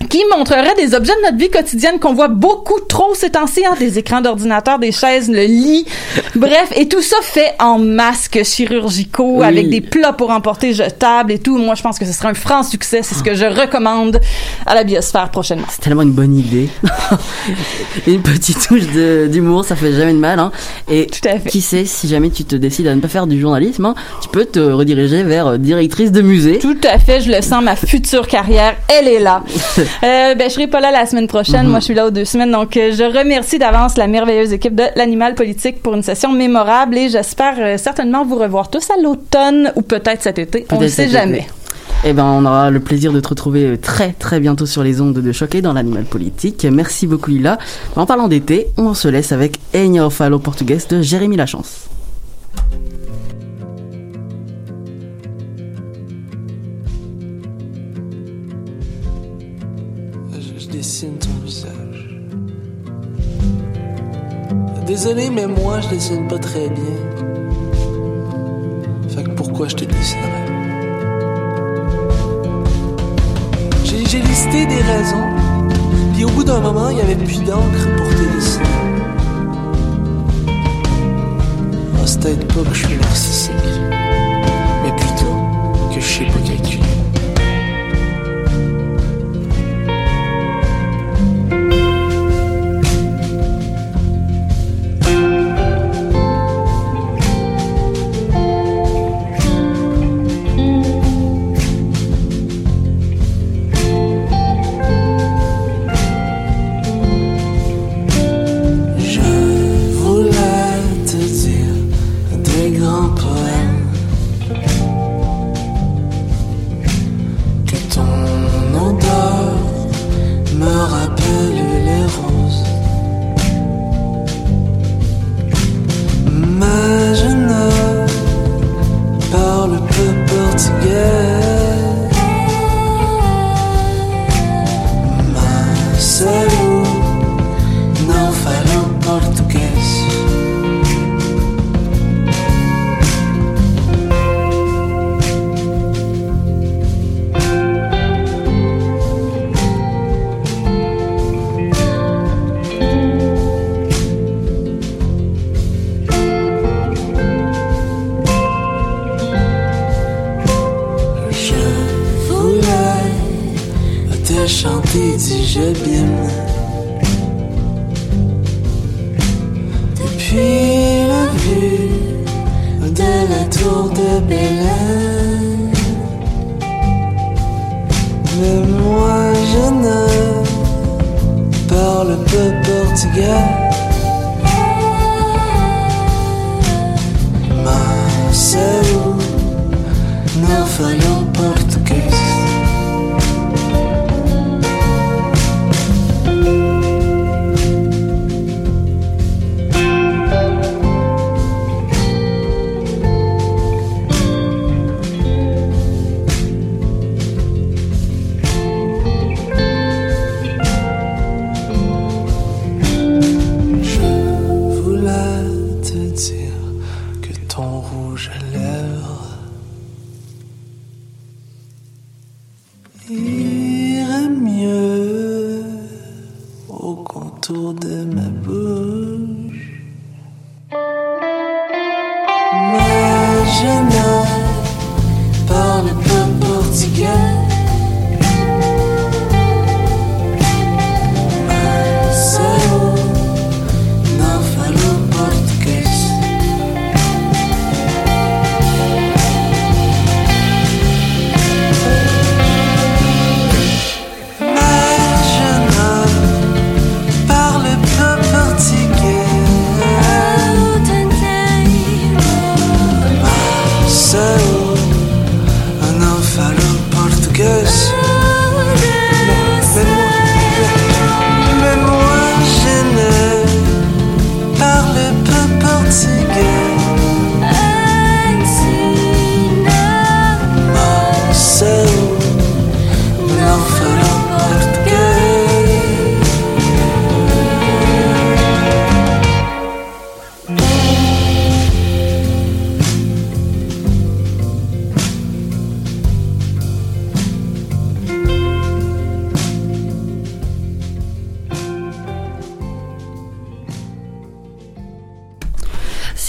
[0.08, 3.74] qui montrerait des objets de notre vie quotidienne qu'on voit beaucoup trop ces temps-ci, hein,
[3.78, 5.86] des écrans d'ordinateur, des chaises, le lit,
[6.34, 9.46] bref, et tout ça fait en masques chirurgicaux Oui.
[9.46, 11.58] avec des plats pour emporter jetables et tout.
[11.58, 13.02] Moi, je pense que ce sera un franc succès.
[13.02, 14.20] C'est ce que je recommande
[14.66, 15.66] à la biosphère prochainement.
[15.70, 16.68] C'est tellement une bonne idée.
[18.06, 18.86] une petite touche
[19.28, 20.38] d'humour, ça fait jamais de mal.
[20.38, 20.50] Hein.
[20.90, 21.48] Et Tout à fait.
[21.50, 24.28] qui sait, si jamais tu te décides à ne pas faire du journalisme, hein, tu
[24.28, 26.58] peux te rediriger vers euh, directrice de musée.
[26.58, 29.42] Tout à fait, je le sens, ma future carrière, elle est là.
[30.02, 31.66] Euh, ben, je serai pas là la semaine prochaine.
[31.66, 32.50] Moi, je suis là aux deux semaines.
[32.50, 36.96] Donc, euh, je remercie d'avance la merveilleuse équipe de l'Animal Politique pour une session mémorable
[36.96, 40.66] et j'espère euh, certainement vous revoir tous à l'automne ou peut-être cet été.
[40.70, 41.46] On ne sait jamais.
[42.02, 45.02] Eh ben, on aura le plaisir de te retrouver euh, très très bientôt sur les
[45.02, 46.66] ondes de choquer dans l'animal politique.
[46.70, 47.58] Merci beaucoup Lila.
[47.94, 51.88] En parlant d'été, on se laisse avec Enha Falo Português de Jérémy Lachance.
[65.02, 66.84] Désolé, mais moi, je dessine pas très bien.
[69.08, 70.44] Fait que pourquoi je te dessinerais?
[73.82, 75.26] J'ai listé des raisons,
[76.12, 78.64] puis au bout d'un moment, il y avait plus d'encre pour te dessiner.
[81.94, 83.54] Ah, c'est peut-être pas que je suis narcissique,
[84.84, 86.39] mais plutôt que je sais pas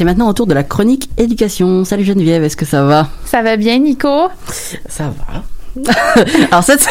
[0.02, 1.86] C'est maintenant au tour de la chronique éducation.
[1.86, 3.08] Salut Geneviève, est-ce que ça va?
[3.24, 4.30] Ça va bien, Nico?
[4.90, 5.44] Ça va.
[6.52, 6.88] Alors cette,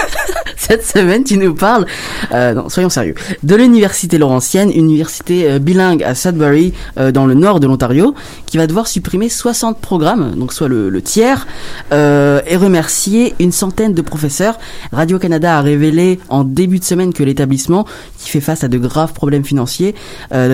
[0.71, 1.85] cette semaine, tu nous parles,
[2.31, 7.35] euh, non, soyons sérieux, de l'université Laurentienne, université euh, bilingue à Sudbury, euh, dans le
[7.35, 8.15] nord de l'Ontario,
[8.47, 11.49] qui va devoir supprimer 60 programmes, donc soit le, tiers,
[11.91, 14.59] et remercier une centaine de professeurs.
[14.93, 17.85] Radio-Canada a révélé en début de semaine que l'établissement,
[18.19, 19.95] qui fait face à de graves problèmes financiers,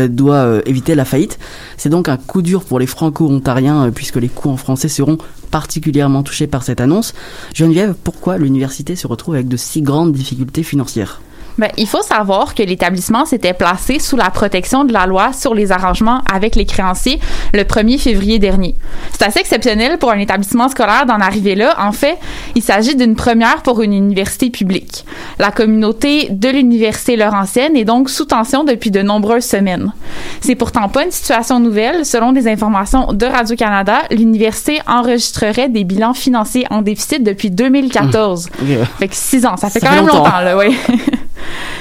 [0.08, 1.38] doit éviter la faillite.
[1.76, 5.18] C'est donc un coup dur pour les franco-ontariens, puisque les coûts en français seront
[5.50, 7.14] particulièrement touchés par cette annonce.
[7.54, 11.20] Geneviève, pourquoi l'université se retrouve avec de si grandes difficultés financières?
[11.58, 15.54] Ben, il faut savoir que l'établissement s'était placé sous la protection de la loi sur
[15.54, 17.18] les arrangements avec les créanciers
[17.54, 18.74] le 1er février dernier.
[19.12, 21.74] C'est assez exceptionnel pour un établissement scolaire d'en arriver là.
[21.78, 22.18] En fait,
[22.54, 25.04] il s'agit d'une première pour une université publique.
[25.38, 29.92] La communauté de l'université Laurentienne est donc sous tension depuis de nombreuses semaines.
[30.40, 32.04] C'est pourtant pas une situation nouvelle.
[32.04, 38.48] Selon des informations de Radio-Canada, l'université enregistrerait des bilans financiers en déficit depuis 2014.
[38.60, 38.66] Ok.
[38.98, 40.24] Fait que six ans, ça fait Ça quand fait même longtemps.
[40.24, 40.76] longtemps, là, oui.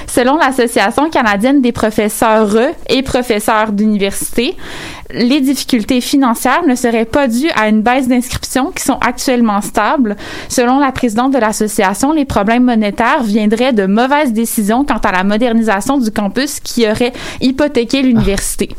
[0.07, 2.55] Selon l'Association canadienne des professeurs
[2.89, 4.55] et professeurs d'université,
[5.11, 10.15] les difficultés financières ne seraient pas dues à une baisse d'inscriptions qui sont actuellement stables.
[10.49, 15.23] Selon la présidente de l'association, les problèmes monétaires viendraient de mauvaises décisions quant à la
[15.23, 18.69] modernisation du campus qui aurait hypothéqué l'université.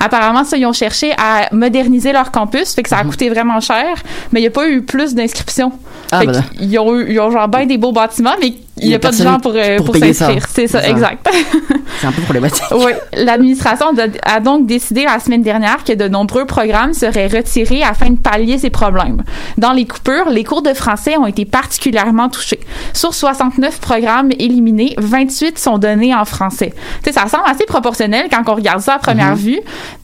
[0.00, 3.60] Apparemment, ça, ils ont cherché à moderniser leur campus, fait que ça a coûté vraiment
[3.60, 5.72] cher, mais il n'y a pas eu plus d'inscriptions.
[6.10, 6.42] Ah, voilà.
[6.42, 9.10] qu'ils ont, eu, ils ont genre bien des beaux bâtiments, mais il n'y a, pas
[9.10, 10.46] de gens pour, euh, pour s'inscrire.
[10.52, 11.28] C'est ça, exact.
[12.00, 12.64] C'est un peu problématique.
[12.72, 12.92] oui.
[13.14, 13.86] L'administration
[14.24, 18.58] a- donc décidé la semaine dernière que de nombreux programmes seraient retirés afin de pallier
[18.58, 19.22] ces problèmes.
[19.56, 22.60] Dans les coupures, les cours de français ont été particulièrement touchés.
[22.92, 26.72] Sur 69 programmes éliminés, 28 sont donnés en français.
[27.10, 29.58] Ça semble assez proportionnel quand on regarde ça à première vue,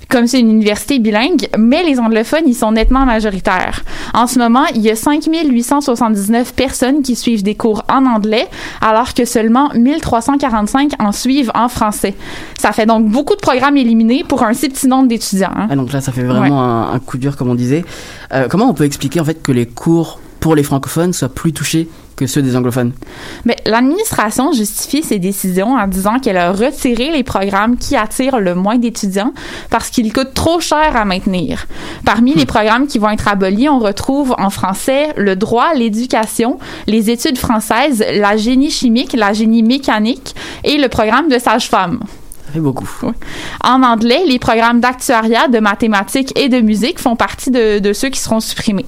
[0.09, 3.83] comme c'est une université bilingue, mais les anglophones, ils sont nettement majoritaires.
[4.13, 8.47] En ce moment, il y a 5879 personnes qui suivent des cours en anglais,
[8.81, 12.15] alors que seulement 1345 en suivent en français.
[12.59, 15.51] Ça fait donc beaucoup de programmes éliminés pour un si petit nombre d'étudiants.
[15.57, 15.69] hein.
[15.71, 17.85] Ah, donc là, ça fait vraiment un, un coup dur, comme on disait.
[18.33, 21.53] Euh, comment on peut expliquer en fait que les cours pour les francophones soient plus
[21.53, 22.93] touchés que ceux des anglophones
[23.45, 28.55] Mais l'administration justifie ses décisions en disant qu'elle a retiré les programmes qui attirent le
[28.55, 29.33] moins d'étudiants
[29.71, 31.67] parce qu'ils coûtent trop cher à maintenir.
[32.05, 37.11] Parmi les programmes qui vont être abolis, on retrouve en français le droit, l'éducation, les
[37.11, 42.01] études françaises, la génie chimique, la génie mécanique et le programme de sage-femme.
[42.55, 42.87] Ça fait beaucoup.
[43.65, 48.11] En anglais, les programmes d'actuariat, de mathématiques et de musique font partie de, de ceux
[48.11, 48.87] qui seront supprimés.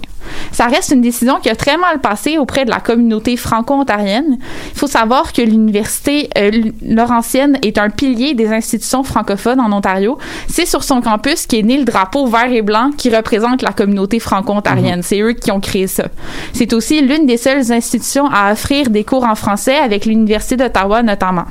[0.53, 4.39] Ça reste une décision qui a très mal passé auprès de la communauté franco-ontarienne.
[4.73, 6.51] Il faut savoir que l'université euh,
[6.81, 10.17] Laurentienne est un pilier des institutions francophones en Ontario.
[10.47, 14.21] C'est sur son campus qu'est né le drapeau vert et blanc qui représente la communauté
[14.21, 15.03] franco-ontarienne.
[15.03, 16.05] C'est eux qui ont créé ça.
[16.53, 21.03] C'est aussi l'une des seules institutions à offrir des cours en français avec l'Université d'Ottawa
[21.03, 21.47] notamment.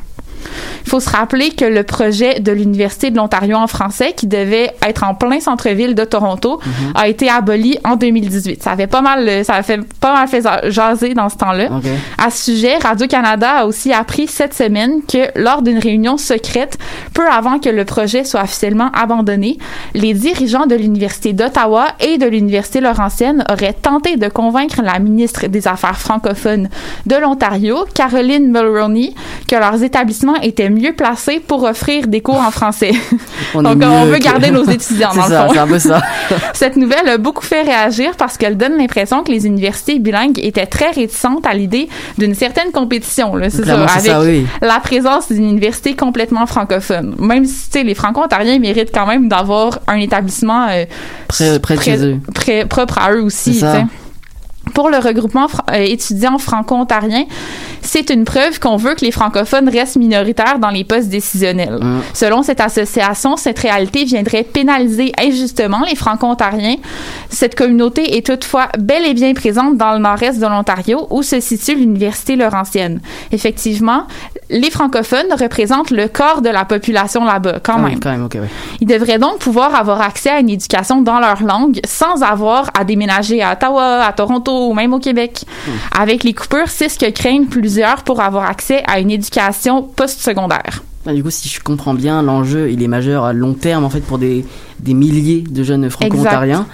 [0.84, 4.72] Il faut se rappeler que le projet de l'Université de l'Ontario en français, qui devait
[4.86, 6.60] être en plein centre-ville de Toronto,
[6.94, 8.64] a été aboli en 2018.
[8.64, 11.66] Ça avait pas mal, ça a fait pas mal fait jaser dans ce temps-là.
[11.78, 11.86] Ok.
[12.18, 16.78] À ce sujet, Radio-Canada a aussi appris cette semaine que lors d'une réunion secrète,
[17.14, 19.58] peu avant que le projet soit officiellement abandonné,
[19.94, 25.48] les dirigeants de l'Université d'Ottawa et de l'Université Laurentienne auraient tenté de convaincre la ministre
[25.48, 26.70] des Affaires francophones
[27.06, 29.14] de l'Ontario, Caroline Mulroney,
[29.48, 32.92] que leurs établissements étaient mieux placés pour offrir des cours en français.
[33.54, 35.54] On Donc, on veut que- garder nos étudiants, dans le ça, fond.
[35.54, 36.02] c'est un peu ça.
[36.54, 40.66] Cette nouvelle a beaucoup fait réagir parce qu'elle donne l'impression que les universités bilingues étaient
[40.66, 44.46] très réticentes à l'idée d'une certaine compétition, là, c'est ça, Clairement, c'est avec ça, oui.
[44.62, 47.16] la présence d'une université complètement francophone.
[47.20, 50.86] Même si, les franco-ontariens méritent quand même d'avoir un établissement euh,
[51.28, 52.18] Près, près de près- chez eux.
[52.34, 53.74] près- propre à eux aussi, C'est ça.
[53.74, 53.86] tu sais.
[54.76, 57.26] Pour le regroupement fran- euh, étudiant franco-ontarien,
[57.82, 61.80] c'est une preuve qu'on veut que les francophones restent minoritaires dans les postes décisionnels.
[61.82, 62.02] Hum.
[62.14, 66.76] Selon cette association, cette réalité viendrait pénaliser injustement les franco-ontariens.
[67.30, 71.40] Cette communauté est toutefois bel et bien présente dans le nord-est de l'Ontario où se
[71.40, 73.00] situe l'Université Laurentienne.
[73.32, 74.04] Effectivement,
[74.50, 78.00] les francophones représentent le corps de la population là-bas, quand Ah même.
[78.00, 78.50] quand même, ok, ouais.
[78.82, 82.84] Ils devraient donc pouvoir avoir accès à une éducation dans leur langue sans avoir à
[82.84, 85.46] déménager à Ottawa, à Toronto ou même au Québec.
[85.98, 90.84] Avec les coupures, c'est ce que craignent plusieurs pour avoir accès à une éducation postsecondaire.
[91.08, 93.92] Ah, du coup, si je comprends bien, l'enjeu, il est majeur à long terme, en
[93.92, 94.44] fait, pour des,
[94.80, 96.66] des milliers de jeunes franco-ontariens.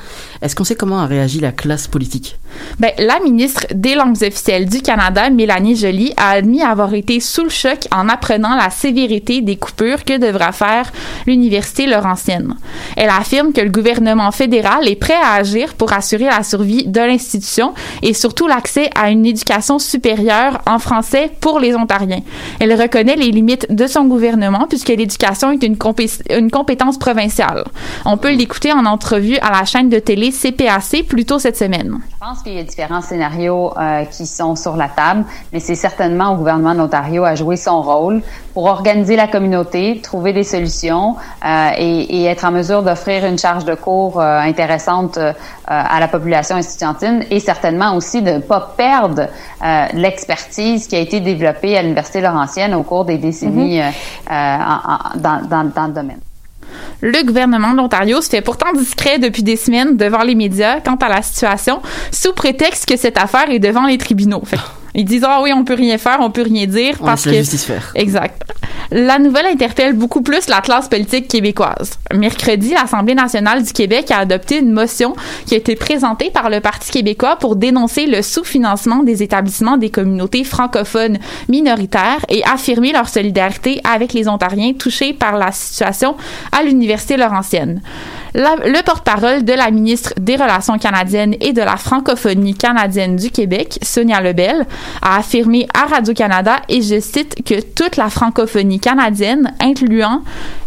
[0.42, 2.38] Est-ce qu'on sait comment a réagi la classe politique?
[2.80, 7.44] Ben, la ministre des langues officielles du Canada, Mélanie Joly, a admis avoir été sous
[7.44, 10.92] le choc en apprenant la sévérité des coupures que devra faire
[11.26, 12.56] l'Université Laurentienne.
[12.98, 17.00] Elle affirme que le gouvernement fédéral est prêt à agir pour assurer la survie de
[17.02, 22.22] l'institution et surtout l'accès à une éducation supérieure en français pour les Ontariens.
[22.60, 27.64] Elle reconnaît les limites de son gouvernement puisque l'éducation est une, compé- une compétence provinciale.
[28.06, 32.00] On peut l'écouter en entrevue à la chaîne de télé CPAC plus tôt cette semaine.
[32.44, 35.24] Qu'il y a différents scénarios euh, qui sont sur la table,
[35.54, 38.22] mais c'est certainement au gouvernement de l'Ontario à jouer son rôle
[38.54, 43.38] pour organiser la communauté, trouver des solutions euh, et, et être en mesure d'offrir une
[43.38, 45.34] charge de cours euh, intéressante euh,
[45.68, 49.28] à la population estudiantine et certainement aussi de ne pas perdre
[49.64, 55.18] euh, l'expertise qui a été développée à l'Université Laurentienne au cours des décennies en- en-
[55.20, 56.20] dans, dans, dans le domaine.
[57.02, 60.96] Le gouvernement de l'Ontario se fait pourtant discret depuis des semaines devant les médias quant
[60.96, 61.82] à la situation,
[62.12, 64.42] sous prétexte que cette affaire est devant les tribunaux.
[64.46, 64.62] Fait que
[64.94, 67.32] ils disent ah oui on peut rien faire, on peut rien dire On parce laisse
[67.34, 67.92] que la justice faire.
[67.96, 68.44] Exact.
[68.94, 71.98] La nouvelle interpelle beaucoup plus la classe politique québécoise.
[72.14, 76.60] Mercredi, l'Assemblée nationale du Québec a adopté une motion qui a été présentée par le
[76.60, 83.08] Parti québécois pour dénoncer le sous-financement des établissements des communautés francophones minoritaires et affirmer leur
[83.08, 86.18] solidarité avec les Ontariens touchés par la situation
[86.52, 87.82] à l'Université Laurentienne.
[88.34, 93.78] Le porte-parole de la ministre des Relations canadiennes et de la francophonie canadienne du Québec,
[93.82, 94.66] Sonia Lebel,
[95.02, 100.24] a affirmé à Radio-Canada, et je cite, que toute la francophonie canadienne, incluant,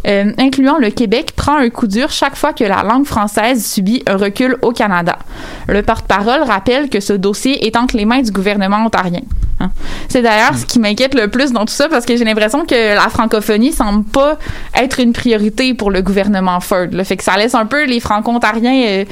[0.06, 4.02] euh, incluant le Québec, prend un coup dur chaque fois que la langue française subit
[4.06, 5.18] un recul au Canada.
[5.66, 9.22] Le porte-parole rappelle que ce dossier est entre les mains du gouvernement ontarien.
[9.60, 9.70] Hein.
[10.08, 12.94] C'est d'ailleurs ce qui m'inquiète le plus dans tout ça parce que j'ai l'impression que
[12.94, 14.38] la francophonie semble pas
[14.74, 16.86] être une priorité pour le gouvernement Ford.
[16.92, 19.04] Le fait que ça laisse un peu les franco-ontariens euh,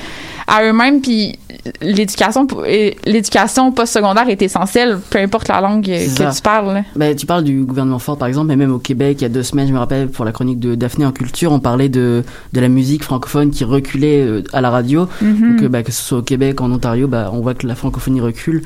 [0.46, 1.38] à eux-mêmes puis
[1.81, 6.31] l'éducation euh, l'éducation postsecondaire est essentielle peu importe la langue euh, que ça.
[6.31, 6.74] tu parles.
[6.74, 6.83] là.
[6.96, 9.28] Ben, tu parles du gouvernement fort, par exemple, mais même au Québec, il y a
[9.28, 12.24] deux semaines, je me rappelle, pour la chronique de Daphné en culture, on parlait de,
[12.52, 15.09] de la musique francophone qui reculait à la radio.
[15.20, 15.52] Mhm.
[15.57, 17.74] Donc, euh, bah, que ce soit au Québec, en Ontario, bah, on voit que la
[17.74, 18.62] francophonie recule.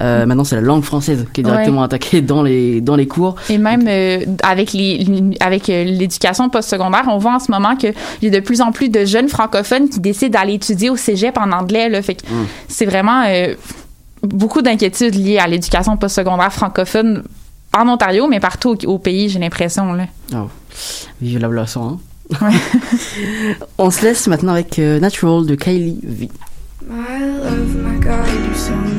[0.00, 3.34] Euh, Maintenant, c'est la langue française qui est directement attaquée dans les, dans les cours.
[3.50, 5.06] Et même euh, avec les
[5.40, 8.70] avec euh, l'éducation postsecondaire, on voit en ce moment qu'il y a de plus en
[8.72, 11.88] plus de jeunes francophones qui décident d'aller étudier au cégep en anglais.
[11.88, 12.46] Là, fait que Mm.
[12.68, 13.54] c'est vraiment euh,
[14.22, 17.22] beaucoup d'inquiétudes liées à l'éducation postsecondaire francophone
[17.76, 19.92] en Ontario, mais partout au, au pays, j'ai l'impression.
[19.92, 20.04] Là.
[20.34, 20.48] Oh.
[21.20, 21.98] Vive la boisson,
[22.40, 22.50] hein.
[23.78, 26.28] on se laisse maintenant avec euh, Natural de Kylie V.
[26.88, 28.97] My love, my God,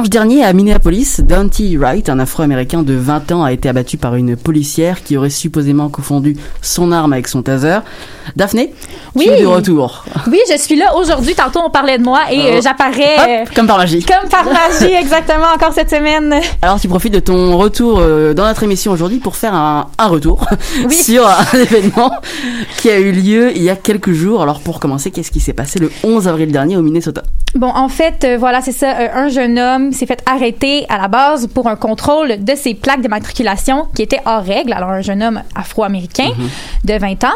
[0.00, 4.14] Dimanche dernier, à Minneapolis, Dante Wright, un afro-américain de 20 ans, a été abattu par
[4.14, 7.80] une policière qui aurait supposément confondu son arme avec son taser.
[8.34, 8.72] Daphné,
[9.14, 9.24] Oui.
[9.26, 10.04] tu es de retour.
[10.28, 11.34] Oui, je suis là aujourd'hui.
[11.34, 12.46] Tantôt, on parlait de moi et Oh.
[12.56, 14.04] euh, j'apparais comme par magie.
[14.04, 16.34] comme par magie, exactement, encore cette semaine.
[16.62, 20.06] Alors tu profites de ton retour euh, dans notre émission aujourd'hui pour faire un, un
[20.06, 20.46] retour
[20.88, 20.94] Oui.
[20.94, 22.12] sur un événement
[22.78, 24.42] qui a eu lieu il y a quelques jours.
[24.42, 27.22] Alors pour commencer, qu'est-ce qui s'est passé le 11 avril dernier au Minnesota?
[27.56, 28.94] Bon, en fait, euh, voilà, c'est ça.
[29.14, 33.00] un jeune homme s'est fait arrêter à la base pour un contrôle de ses plaques
[33.00, 34.72] d'immatriculation qui étaient hors règle.
[34.72, 36.30] Alors, un jeune homme afro-américain
[36.84, 37.28] de 20 ans.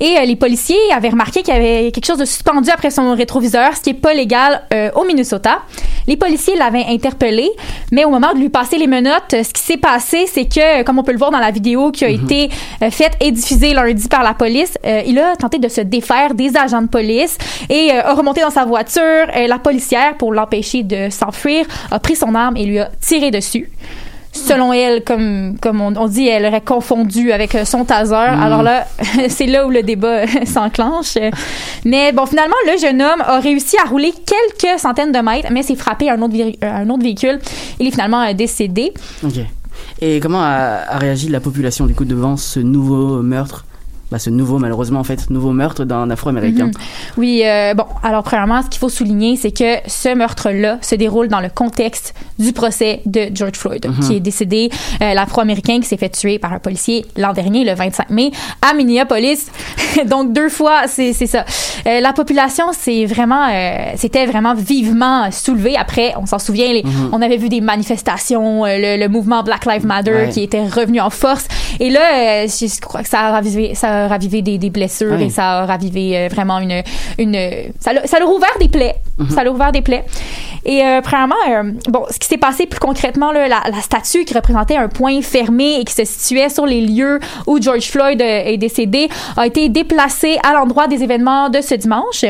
[0.00, 3.14] Et euh, les policiers avaient remarqué qu'il y avait quelque chose de suspendu après son
[3.14, 5.60] rétroviseur, ce qui est pas légal euh, au Minnesota.
[6.06, 7.50] Les policiers l'avaient interpellé,
[7.92, 10.82] mais au moment de lui passer les menottes, euh, ce qui s'est passé, c'est que,
[10.82, 12.50] comme on peut le voir dans la vidéo qui a été
[12.82, 16.34] euh, faite et diffusée lundi par la police, euh, il a tenté de se défaire
[16.34, 17.36] des agents de police
[17.68, 19.26] et euh, a remonté dans sa voiture.
[19.46, 23.70] La policière, pour l'empêcher de s'enfuir, a pris son arme et lui a tiré dessus.
[24.32, 28.14] Selon elle, comme, comme on, on dit, elle aurait confondu avec euh, son taser.
[28.14, 28.86] Alors là,
[29.28, 31.18] c'est là où le débat euh, s'enclenche.
[31.84, 35.62] Mais bon, finalement, le jeune homme a réussi à rouler quelques centaines de mètres, mais
[35.62, 37.40] s'est frappé à un autre, euh, un autre véhicule.
[37.80, 38.92] Il est finalement décédé.
[39.24, 39.38] Ok.
[40.00, 43.64] Et comment a, a réagi la population du coup devant ce nouveau meurtre?
[44.10, 46.66] Bah, ce nouveau, malheureusement, en fait, nouveau meurtre d'un afro-américain.
[46.66, 46.72] Mhm.
[47.16, 51.28] Oui, euh, bon, alors premièrement, ce qu'il faut souligner, c'est que ce meurtre-là se déroule
[51.28, 54.00] dans le contexte du procès de George Floyd, Mhm.
[54.06, 54.70] qui est décédé,
[55.02, 58.30] euh, l'afro-américain qui s'est fait tuer par un policier l'an dernier, le 25 mai,
[58.68, 59.46] à Minneapolis.
[60.06, 61.44] Donc deux fois, c'est c'est ça.
[61.86, 65.76] Euh, la population, c'est vraiment, euh, c'était vraiment vivement soulevée.
[65.76, 67.10] Après, on s'en souvient, les- Mhm.
[67.12, 70.28] on avait vu des manifestations, euh, le, le mouvement Black Lives Matter Ouais.
[70.30, 71.46] qui était revenu en force.
[71.78, 72.00] Et là,
[72.44, 75.30] euh, je je crois que ça a ravivé, ça a ravivé des, des blessures et
[75.30, 76.82] ça a ravivé vraiment une,
[77.18, 77.36] une,
[77.80, 78.96] ça l'a ça l'a rouvert des plaies.
[79.18, 79.30] Mhm.
[79.30, 80.04] Ça l'a ouvert des plaies.
[80.64, 84.24] Et euh, premièrement, euh, bon, ce qui s'est passé plus concrètement, là, la, la statue
[84.24, 88.20] qui représentait un point fermé et qui se situait sur les lieux où George Floyd
[88.20, 92.24] euh, est décédé a été déplacée à l'endroit des événements de ce dimanche.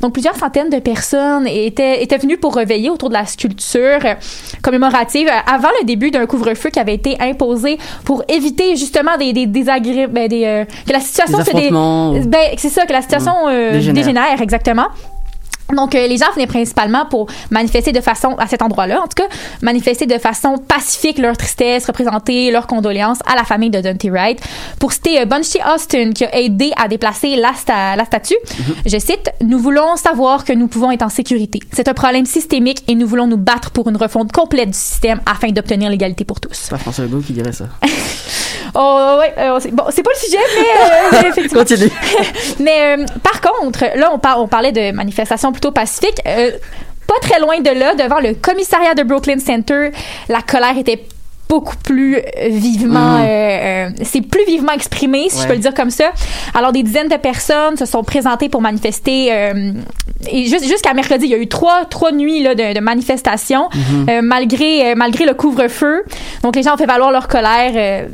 [0.00, 4.14] Donc plusieurs centaines de personnes étaient, étaient venues pour reveiller autour de la sculpture euh,
[4.62, 9.46] commémorative avant le début d'un couvre-feu qui avait été imposé pour éviter justement des, des
[9.46, 11.70] ben, des, euh, que la situation Des se dé-
[12.26, 14.02] ben, c'est ça que la situation euh, Dégénère.
[14.04, 14.86] dégénère exactement.
[15.74, 19.16] Donc, euh, les gens venaient principalement pour manifester de façon, à cet endroit-là, en tout
[19.16, 19.28] cas,
[19.62, 24.40] manifester de façon pacifique leur tristesse, représenter leurs condoléances à la famille de Dante Wright.
[24.78, 28.34] Pour citer euh, Bunchy Austin, qui a aidé à déplacer la, sta- la statue,
[28.86, 31.60] je cite, Nous voulons savoir que nous pouvons être en sécurité.
[31.72, 35.20] C'est un problème systémique et nous voulons nous battre pour une refonte complète du système
[35.26, 36.50] afin d'obtenir l'égalité pour tous.
[36.52, 37.64] C'est pas François Legault qui dirait ça.
[38.74, 41.60] Oh, ouais, euh, c'est- bon, c'est pas le sujet, mais, euh, effectivement.
[41.62, 41.90] Continue.
[42.60, 46.20] Mais euh, par contre, là, on, par- on parlait de manifestations pacifiques.
[46.26, 46.50] Euh,
[47.06, 49.90] pas très loin de là, devant le commissariat de Brooklyn Center,
[50.28, 51.02] la colère était
[51.48, 53.24] beaucoup plus vivement, Mm.
[53.24, 56.12] euh, euh, c'est plus vivement exprimé, si je peux le dire comme ça.
[56.54, 59.32] Alors, des dizaines de personnes se sont présentées pour manifester.
[59.32, 59.72] euh,
[60.30, 64.20] et jusqu'à mercredi, il y a eu trois, trois nuits là, de, de manifestations, Mm-hmm.
[64.20, 66.04] malgré, malgré le couvre-feu.
[66.44, 68.06] Donc, les gens ont fait valoir leur colère.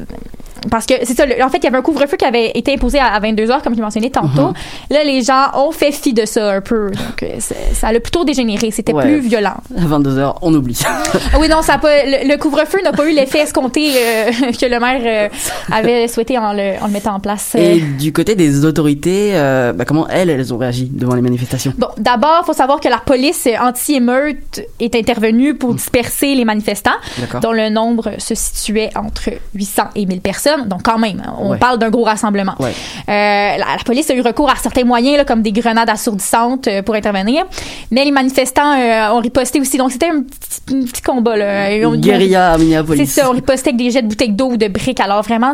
[0.71, 2.75] Parce que c'est ça, le- en fait, il y avait un couvre-feu qui avait été
[2.75, 4.53] imposé à, 22 heures, comme je mentionnais tantôt.
[4.91, 6.91] Là, les gens ont fait fi de ça un peu.
[6.91, 7.39] Donc, euh,
[7.73, 8.71] ça a plutôt dégénéré.
[8.71, 9.03] C'était Ouais.
[9.05, 9.57] plus violent.
[9.77, 10.81] À 22h, on oublie.
[10.87, 14.31] Ah oui, non, ça a pas, le, le couvre-feu n'a pas eu l'effet escompté euh,
[14.61, 17.55] que le maire euh, avait souhaité en le, en le mettant en place.
[17.57, 19.33] Et du côté des autorités,
[19.75, 21.73] bah, comment elles, elles ont réagi devant les manifestations?
[21.77, 26.91] Bon, d'abord, faut savoir que la police anti-émeute est intervenue pour disperser les manifestants,
[27.43, 30.56] dont le nombre se situait entre 800 et 1000 personnes.
[30.65, 31.59] Donc, quand même, on Ouais.
[31.59, 32.55] parle d'un gros rassemblement.
[32.59, 32.71] Ouais.
[32.71, 36.67] Euh, la, la police a eu recours à certains moyens, là, comme des grenades assourdissantes
[36.69, 37.45] euh, pour intervenir.
[37.91, 39.77] Mais les manifestants euh, ont riposté aussi.
[39.79, 41.37] Donc, c'était un petit, un petit combat.
[41.37, 41.73] Là.
[41.75, 43.07] Une guérilla à C'est Minneapolis.
[43.07, 45.01] ça, on ripostait avec des jets de bouteilles d'eau ou de briques.
[45.01, 45.53] Alors vraiment,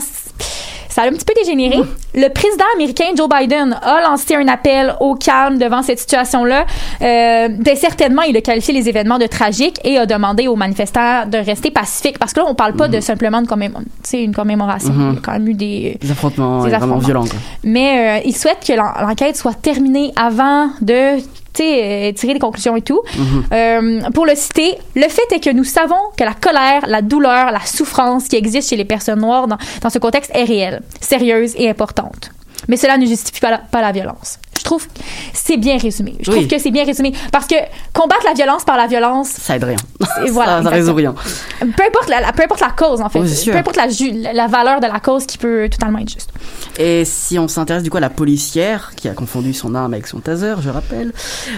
[0.92, 1.78] ça a un petit peu dégénéré.
[2.14, 6.66] Le président américain Joe Biden a lancé un appel au calme devant cette situation-là.
[7.00, 11.26] Euh, ben, certainement, il a qualifié les événements de tragiques et a demandé aux manifestants
[11.26, 12.18] de rester pacifiques.
[12.18, 14.92] Parce que là, on parle pas de simplement de commém- tu sais, une commémoration.
[14.92, 15.08] Mhm.
[15.10, 15.96] Il y a quand même eu des...
[16.00, 16.98] Des affrontements Des affrontements.
[16.98, 17.24] violents.
[17.24, 17.38] Quoi.
[17.64, 21.18] Mais euh, il souhaite que l'en- l'enquête soit terminée avant de
[21.60, 23.00] euh, tirer des conclusions et tout.
[23.16, 23.44] Mhm.
[23.52, 27.50] Euh, pour le citer, le fait est que nous savons que la colère, la douleur,
[27.50, 31.54] la souffrance qui existe chez les personnes noires dans, dans ce contexte est réelle, sérieuse
[31.56, 32.30] et importante.
[32.68, 34.38] Mais cela ne justifie pas la, pas la violence.
[34.58, 34.92] Je trouve que
[35.32, 36.14] c'est bien résumé.
[36.20, 36.36] Je Oui.
[36.36, 37.56] trouve que c'est bien résumé parce que
[37.92, 39.76] combattre la violence par la violence, Ça aide rien.
[40.24, 41.14] Et voilà, ça, ça résout rien.
[41.58, 43.52] peu importe la, la- peu importe la cause en fait, Oui, sûr.
[43.52, 46.30] peu importe la, valeur de la cause qui peut totalement être juste.
[46.78, 50.06] Et si on s'intéresse du coup à la policière qui a confondu son arme avec
[50.06, 51.12] son taser, je rappelle,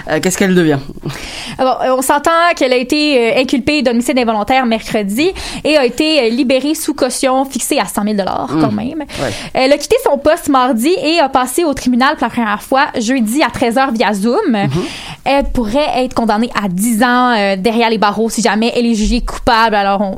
[0.08, 0.78] euh, qu'est-ce qu'elle devient?
[1.58, 5.30] Alors, on s'entend qu'elle a été euh, inculpée d'homicide involontaire mercredi
[5.62, 8.60] et a été euh, libérée sous caution fixée à 100 000 Mm.
[8.60, 9.00] quand même.
[9.00, 9.32] Ouais.
[9.52, 12.86] Elle a quitté son poste mardi et a passé au tribunal pour la première fois
[12.98, 14.38] jeudi à 13h via Zoom.
[14.52, 14.68] Mm-hmm.
[15.24, 18.94] Elle pourrait être condamnée à 10 ans euh, derrière les barreaux si jamais elle est
[18.94, 19.74] jugée coupable.
[19.74, 20.16] Alors,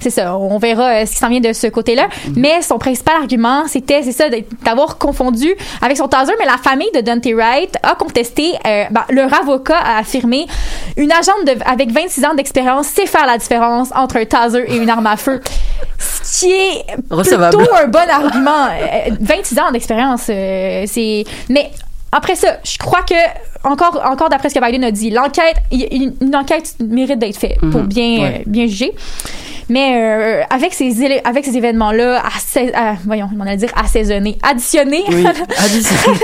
[0.00, 2.06] c'est ça, on verra euh, ce qui s'en vient de ce côté-là.
[2.08, 2.32] Mm-hmm.
[2.36, 4.24] Mais son principal argument, c'était, c'est ça,
[4.64, 6.32] d'avoir confondu avec son taser.
[6.38, 8.52] Mais la famille de Dante Wright a contesté.
[8.66, 10.46] euh, ben, leur avocat a affirmé
[10.96, 14.76] une agente de- avec 26 ans d'expérience sait faire la différence entre un taser et
[14.76, 15.40] une arme à feu.
[15.98, 18.66] Ce qui est plutôt un bon argument.
[18.70, 21.24] Euh, 26 ans d'expérience, euh, c'est.
[21.48, 21.70] Mais
[22.12, 23.14] après ça, je crois que
[23.64, 27.80] encore, encore d'après ce que Biden a dit, l'enquête, une, enquête mérite d'être faite pour
[27.82, 27.86] Mhm.
[27.86, 28.34] bien, Ouais.
[28.40, 28.92] euh, bien juger.
[29.68, 32.22] Mais euh, avec ces avec ces événements-là,
[32.56, 35.26] euh, voyons, on allait dire assaisonnés, additionnés, Oui,
[35.58, 36.18] additionné.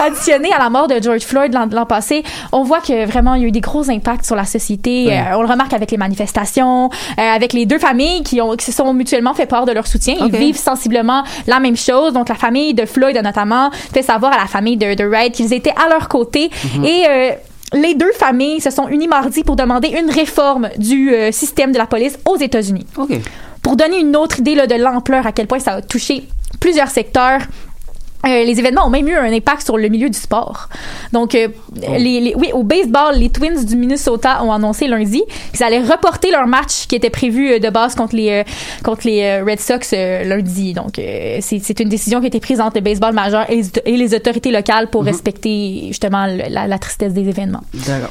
[0.00, 2.22] additionnés à la mort de George Floyd l'an passé,
[2.52, 5.08] on voit que vraiment il y a eu des gros impacts sur la société.
[5.12, 8.66] Euh, on le remarque avec les manifestations, euh, avec les deux familles qui ont qui
[8.66, 10.14] se sont mutuellement fait part de leur soutien.
[10.20, 12.12] Ils vivent sensiblement la même chose.
[12.12, 15.52] Donc la famille de Floyd notamment fait savoir à la famille de, de Wright qu'ils
[15.52, 16.84] étaient à leur côté Mhm.
[16.84, 17.30] et euh,
[17.72, 21.78] les deux familles se sont unies mardi pour demander une réforme du euh, système de
[21.78, 22.86] la police aux États-Unis
[23.62, 26.24] pour donner une autre idée là, de l'ampleur à quel point ça a touché
[26.60, 27.42] plusieurs secteurs.
[28.26, 30.68] Euh, les événements ont même eu un impact sur le milieu du sport.
[31.12, 31.48] Donc, euh,
[31.98, 36.30] les, les- oui, au baseball, les Twins du Minnesota ont annoncé lundi qu'ils allaient reporter
[36.32, 38.42] leur match qui était prévu euh, de base contre les, euh,
[38.82, 40.72] contre les Red Sox lundi.
[40.74, 41.00] Donc,
[41.40, 44.14] c'est une décision qui a été prise entre le baseball majeur et les, et les
[44.14, 47.62] autorités locales pour respecter justement le- la, la tristesse des événements.
[47.86, 48.10] D'accord.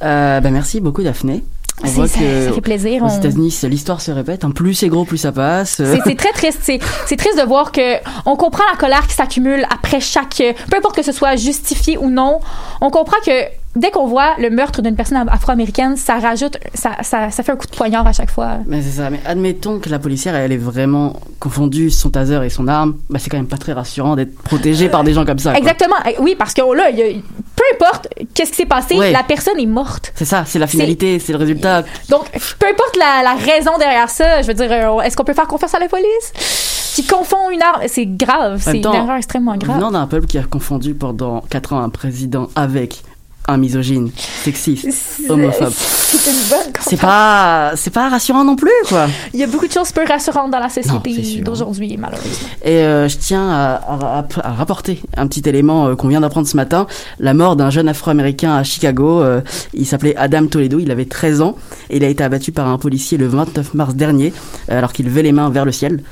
[0.00, 1.42] Bah, merci beaucoup, Daphné.
[1.84, 4.44] On voit ça- que ça fait plaisir, Aux on- États-Unis, l'histoire se répète.
[4.44, 4.50] hein.
[4.52, 5.74] Plus c'est gros, plus ça passe.
[5.76, 6.58] C'est c'est très triste.
[6.62, 7.96] C'est c'est triste de voir que
[8.26, 12.10] on comprend la colère qui s'accumule après chaque, peu importe que ce soit justifié ou
[12.10, 12.40] non.
[12.80, 13.30] On comprend que
[13.76, 17.56] dès qu'on voit le meurtre d'une personne afro-américaine, ça rajoute, ça, ça, ça fait un
[17.56, 18.58] coup de poignard à chaque fois.
[18.66, 19.10] Mais c'est ça.
[19.10, 22.96] Mais admettons que la policière, elle est vraiment confondue son taser et son arme.
[23.10, 25.54] Bah, c'est quand même pas très rassurant d'être protégée par des gens comme ça.
[25.54, 25.96] Exactement.
[26.20, 27.20] Oui, parce que là, y a-
[27.54, 29.12] peu importe qu'est-ce qui s'est passé, Ouais.
[29.12, 30.12] la personne est morte.
[30.14, 31.82] C'est ça, c'est la finalité, c'est le résultat.
[32.08, 35.34] Donc, peu importe la, la raison derrière ça, je veux dire, euh, est-ce qu'on peut
[35.34, 36.92] faire confiance à la police?
[36.94, 38.60] Qui confond une arme C'est grave.
[38.62, 39.76] C'est une erreur extrêmement grave.
[39.76, 43.02] Venant d'un peuple qui a confondu pendant 4 ans un président avec
[43.48, 44.10] un misogyne,
[44.44, 44.86] sexiste,
[45.28, 45.72] homophobe.
[45.72, 49.06] C'est une bonne C'est pas, c'est pas rassurant non plus, quoi.
[49.34, 52.48] Il y a beaucoup de choses peu rassurantes dans la société d'aujourd'hui, malheureusement.
[52.64, 53.74] Et euh, je tiens à,
[54.20, 56.86] à- à rapporter un petit élément euh, qu'on vient d'apprendre ce matin,
[57.18, 59.22] la mort d'un jeune Afro-Américain à Chicago.
[59.22, 59.40] euh,
[59.74, 61.56] il s'appelait Adam Toledo, il avait 13 ans
[61.90, 64.32] et il a été abattu par un policier le 29 mars dernier
[64.68, 66.02] alors qu'il levait les mains vers le ciel.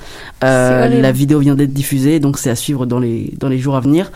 [0.43, 3.81] La vidéo vient d'être diffusée, donc c'est à suivre dans les, dans les jours à
[3.81, 4.11] venir.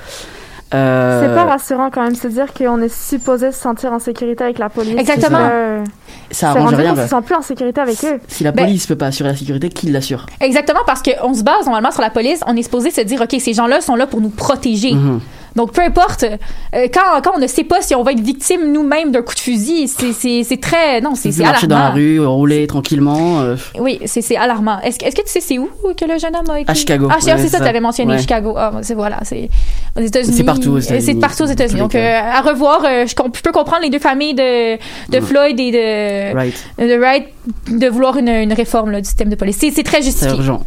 [0.74, 4.44] Euh, C'est pas rassurant quand même se dire qu'on est supposé se sentir en sécurité
[4.44, 4.96] avec la police.
[4.98, 5.38] Exactement.
[5.40, 5.84] Euh,
[6.30, 7.02] Ça c'est arrange rien, qu'on bah.
[7.04, 8.18] se sent plus en sécurité avec eux.
[8.28, 10.26] Si la Ben- police peut pas assurer la sécurité, qui l'assure?
[10.40, 13.36] Exactement, parce qu'on se base normalement sur la police, on est supposé se dire, OK,
[13.40, 14.92] ces gens-là sont là pour nous protéger.
[14.94, 15.20] Mhm.
[15.56, 18.72] Donc, peu importe, euh, quand, quand on ne sait pas si on va être victime
[18.72, 21.00] nous-mêmes d'un coup de fusil, c'est- c'est c'est très...
[21.00, 21.84] Non, c'est c'est marcher alarmant.
[21.84, 23.40] dans la rue, rouler tranquillement.
[23.40, 24.80] euh, Oui, c'est c'est alarmant.
[24.80, 26.70] Est-ce que, est-ce que tu sais c'est où que le jeune homme a été...
[26.70, 27.08] À Chicago.
[27.10, 28.18] Ah, c'est Ouais, c'est ça, tu avais mentionné Ouais.
[28.18, 28.54] Chicago.
[28.56, 29.48] Ah, c'est voilà, c'est
[29.96, 30.34] aux États-Unis.
[30.36, 31.04] C'est partout aux États-Unis.
[31.06, 31.80] C'est partout aux États-Unis.
[31.80, 34.76] Donc, euh, à revoir, je, comp- je peux comprendre les deux familles de,
[35.10, 36.54] de Floyd et de, Right.
[36.78, 37.26] de Wright
[37.70, 39.56] de vouloir une, une réforme là, du système de police.
[39.60, 40.34] C'est c'est très C'est justifié.
[40.36, 40.64] urgent.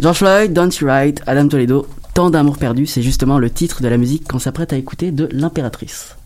[0.00, 1.86] George Floyd, Don't You Right, Adam Toledo,
[2.16, 5.28] Tant d'amour perdu, c'est justement le titre de la musique qu'on s'apprête à écouter de
[5.32, 6.16] l'impératrice.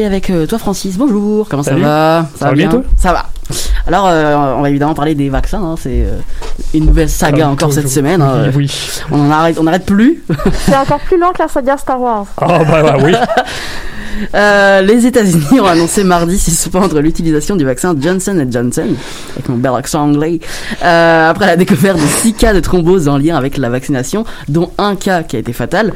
[0.00, 0.96] Avec euh, toi, Francis.
[0.96, 1.46] Bonjour.
[1.48, 1.82] Comment Salut.
[1.82, 2.82] ça va Ça va bien, toi?
[2.96, 3.26] Ça va.
[3.86, 5.62] Alors, euh, on va évidemment parler des vaccins.
[5.62, 5.74] hein.
[5.78, 6.18] C'est euh,
[6.74, 8.22] une nouvelle saga Comme encore cette semaine.
[8.22, 8.44] hein.
[8.54, 8.90] Oui, oui.
[9.10, 10.22] On en arrête, on n'arrête plus.
[10.66, 12.26] C'est encore plus long que la saga Star Wars.
[12.40, 13.12] Ah, bah, bah oui.
[14.34, 18.88] Euh, les États-Unis ont annoncé mardi suspendre l'utilisation du vaccin Johnson Johnson,
[19.34, 20.40] avec mon bel accent anglais,
[20.82, 24.70] euh, après la découverte de 6 cas de thrombose en lien avec la vaccination, dont
[24.78, 25.92] un cas qui a été fatal.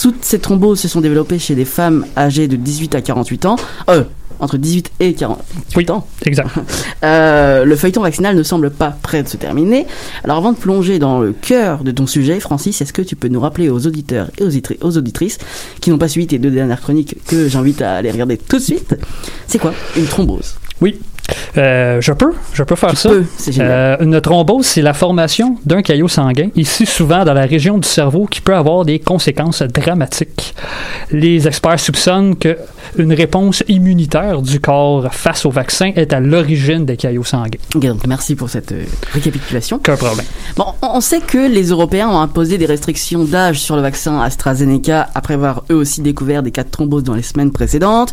[0.00, 3.56] Toutes ces thromboses se sont développées chez des femmes âgées de 18 à 48 ans.
[3.88, 4.04] Euh,
[4.40, 6.06] entre 18 et 48 ans.
[6.24, 6.48] Exact.
[7.02, 9.86] Euh, le feuilleton vaccinal ne semble pas prêt de se terminer.
[10.22, 13.28] Alors avant de plonger dans le cœur de ton sujet, Francis, est-ce que tu peux
[13.28, 15.36] nous rappeler aux auditeurs et aux, aux auditrices
[15.80, 18.62] qui n'ont pas suivi tes deux dernières chroniques que j'invite à aller regarder tout de
[18.62, 18.94] suite,
[19.46, 20.54] c'est quoi une thrombose?
[20.80, 20.98] Oui.
[21.56, 23.10] Euh, je peux, je peux faire ça.
[23.10, 23.24] peux.
[23.58, 27.88] Euh, une thrombose, c'est la formation d'un caillot sanguin, ici souvent dans la région du
[27.88, 30.54] cerveau, qui peut avoir des conséquences dramatiques.
[31.10, 32.56] Les experts soupçonnent que
[32.96, 37.58] une réponse immunitaire du corps face au vaccin est à l'origine des caillots sanguins.
[37.74, 39.76] Ok, donc merci pour cette euh, récapitulation.
[39.76, 40.26] Aucun problème.
[40.56, 44.20] Bon, on on sait que les Européens ont imposé des restrictions d'âge sur le vaccin
[44.20, 48.12] AstraZeneca après avoir eux aussi découvert des cas de thrombose dans les semaines précédentes.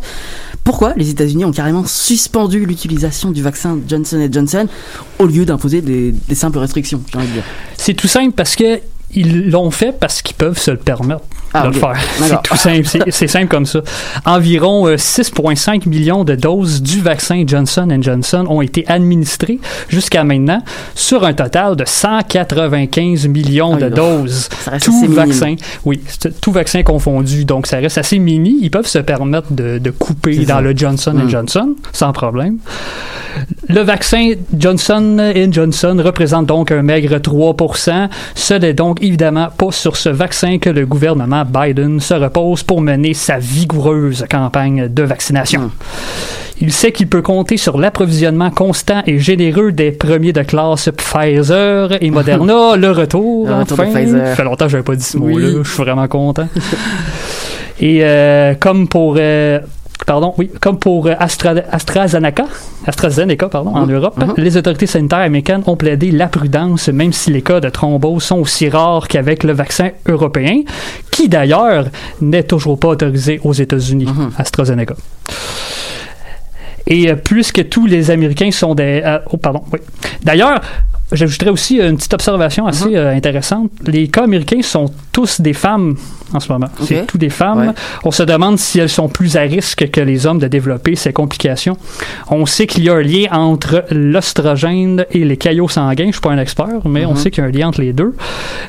[0.64, 4.66] Pourquoi les États-Unis ont carrément suspendu l'utilisation du vaccin Johnson Johnson
[5.18, 7.02] au lieu d'imposer des, simples restrictions,
[7.76, 8.80] C'est tout simple parce que
[9.14, 11.22] ils l'ont fait parce qu'ils peuvent se le permettre
[11.54, 11.74] Ah, de ok.
[11.74, 11.96] le faire.
[12.18, 13.04] C'est tout simple.
[13.10, 13.80] C'est- simple comme ça.
[14.24, 19.58] Environ euh, 6,5 millions de doses du vaccin Johnson Johnson ont été administrées
[19.88, 20.62] jusqu'à maintenant
[20.94, 24.48] sur un total de 195 millions Ah de doses.
[24.64, 25.54] Ça reste Tout vaccin,
[25.84, 26.00] oui,
[26.40, 27.44] tout vaccin confondu.
[27.44, 28.58] Donc, ça reste assez mini.
[28.62, 30.60] Ils peuvent se permettre de, de couper dans ça.
[30.60, 31.28] le Johnson Mm.
[31.28, 32.58] Johnson sans problème.
[33.68, 37.56] Le vaccin Johnson Johnson représente donc un maigre 3
[38.34, 42.80] Ce n'est donc évidemment pas sur ce vaccin que le gouvernement Biden se repose pour
[42.80, 45.62] mener sa vigoureuse campagne de vaccination.
[45.62, 45.70] Mm.
[46.60, 52.00] Il sait qu'il peut compter sur l'approvisionnement constant et généreux des premiers de classe Pfizer
[52.00, 52.76] et Moderna.
[52.76, 53.92] le retour, Le retour de enfin.
[53.92, 54.26] Pfizer.
[54.28, 55.34] Ça fait longtemps que je n'avais pas dit ce mot-là.
[55.34, 55.60] Oui.
[55.62, 56.48] Je suis vraiment content.
[57.80, 59.16] et euh, comme pour...
[59.18, 59.58] euh,
[60.06, 62.46] Pardon, oui, comme pour euh, Astra, AstraZeneca,
[62.86, 63.94] AstraZeneca, pardon, en Mhm.
[63.94, 64.34] Europe, Mhm.
[64.36, 68.38] les autorités sanitaires américaines ont plaidé la prudence, même si les cas de thrombose sont
[68.38, 70.62] aussi rares qu'avec le vaccin européen,
[71.12, 71.86] qui d'ailleurs
[72.20, 74.30] n'est toujours pas autorisé aux États-Unis, Mhm.
[74.38, 74.94] AstraZeneca.
[76.86, 79.02] Et euh, puisque tous les Américains sont des...
[79.04, 79.78] euh, oh, pardon, oui.
[80.24, 80.60] D'ailleurs,
[81.12, 82.94] j'ajouterais aussi une petite observation assez Mhm.
[82.96, 83.70] euh, intéressante.
[83.86, 85.96] Les cas américains sont tous des femmes
[86.32, 86.68] en ce moment.
[86.86, 87.68] C'est tous des femmes.
[87.68, 87.74] Ouais.
[88.04, 91.12] On se demande si elles sont plus à risque que les hommes de développer ces
[91.12, 91.76] complications.
[92.30, 96.06] On sait qu'il y a un lien entre l'ostrogène et les caillots sanguins.
[96.06, 97.16] Je suis pas un expert, mais on Mhm.
[97.16, 98.14] sait qu'il y a un lien entre les deux.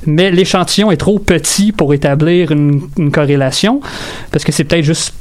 [0.06, 3.80] Mais l'échantillon est trop petit pour établir une, une corrélation,
[4.32, 5.14] parce que c'est peut-être juste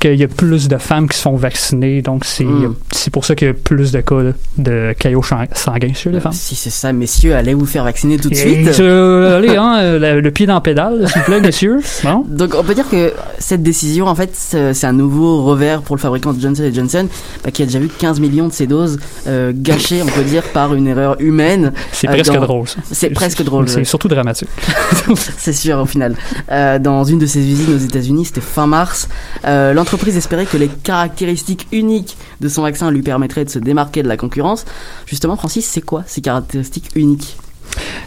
[0.00, 2.74] qu'il y a plus de femmes qui se font vacciner, donc c'est Mm.
[3.12, 5.22] pour ça qu'il y a plus de cas là, de caillots
[5.54, 6.32] sanguins chez les femmes.
[6.32, 8.80] Si c'est ça, messieurs, allez vous faire vacciner tout de Et suite.
[8.80, 11.80] euh, allez, hein, euh, le, le pied dans la pédale, s'il vous plaît, messieurs.
[12.02, 12.24] Bon.
[12.28, 16.00] Donc on peut dire que cette décision, en fait, c'est un nouveau revers pour le
[16.00, 17.06] fabricant de Johnson Johnson,
[17.44, 20.42] bah, qui a déjà vu 15 millions de ces doses euh, gâchées, on peut dire,
[20.52, 21.72] par une erreur humaine.
[21.92, 22.66] C'est Euh, presque dans- drôle.
[22.90, 23.68] C'est presque drôle.
[23.68, 24.48] C'est surtout dramatique.
[25.36, 26.14] c'est sûr au final.
[26.50, 29.08] Euh, dans une de ses usines aux États-Unis, c'était fin mars.
[29.44, 34.04] Euh, L'entreprise espérait que les caractéristiques uniques de son vaccin lui permettraient de se démarquer
[34.04, 34.64] de la concurrence.
[35.04, 37.36] Justement, Francis, c'est quoi ces caractéristiques uniques?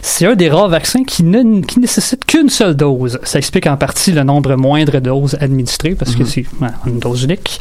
[0.02, 3.18] C'est un des rares vaccins qui ne qui nécessite qu'une seule dose.
[3.24, 6.26] Ça explique en partie le nombre moindre de doses administrées parce que Mhm.
[6.26, 6.44] c'est
[6.86, 7.58] une dose unique.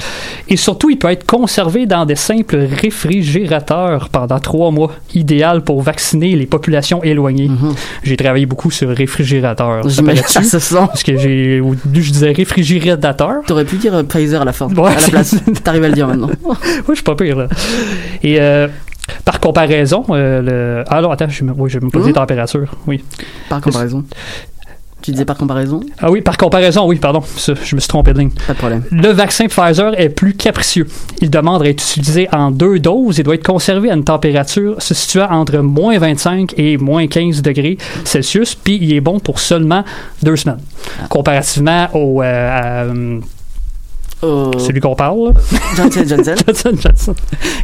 [0.49, 5.81] Et surtout, il peut être conservé dans des simples réfrigérateurs pendant trois mois, idéal pour
[5.81, 7.49] vacciner les populations éloignées.
[8.03, 9.87] J'ai travaillé beaucoup sur réfrigérateur.
[9.87, 10.33] J'imagine- paraît-tu?
[10.33, 10.75] ça se sent.
[10.87, 13.41] Parce que j'ai au début je disais réfrigérateur.
[13.47, 15.35] T'aurais pu dire Pfizer à la fin, Ouais, à la place.
[15.63, 16.29] T'arrives à le dire maintenant.
[16.45, 16.55] oui,
[16.89, 17.47] je suis pas pire, là.
[18.21, 18.67] Et euh,
[19.25, 20.83] par comparaison, euh, le...
[20.89, 22.15] Ah non, attends, je me, oui, je vais me poser Mhm.
[22.15, 23.03] température, oui.
[23.49, 24.03] Par comparaison.
[25.01, 25.81] Tu disais par comparaison?
[25.99, 28.29] Ah oui, par comparaison, oui, pardon, je me suis trompé de ligne.
[28.47, 28.83] Pas de problème.
[28.89, 30.87] Le vaccin Pfizer est plus capricieux.
[31.19, 34.81] Il demande à être utilisé en deux doses et doit être conservé à une température
[34.81, 39.39] se situant entre moins 25 et moins 15 degrés Celsius, puis il est bon pour
[39.41, 39.83] seulement
[40.21, 40.61] deux semaines.
[41.09, 42.21] Comparativement au...
[42.23, 42.85] euh, à,
[44.23, 45.33] euh, celui qu'on parle.
[45.75, 46.35] Johnson Johnson.
[46.47, 47.15] Johnson Johnson.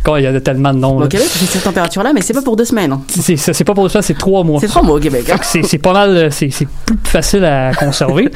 [0.03, 0.97] Quand il y a tellement de noms.
[1.01, 1.07] Au.
[1.07, 2.91] Québec, c'est cette température-là, mais c'est pas pour deux semaines.
[2.91, 3.01] hein.
[3.07, 4.59] C'est, c'est, pas pour ça, c'est trois mois.
[4.59, 5.29] C'est trois mois au Québec.
[5.31, 5.37] hein.
[5.41, 6.49] C'est, pas mal, euh, c'est,
[6.85, 8.29] plus facile à conserver.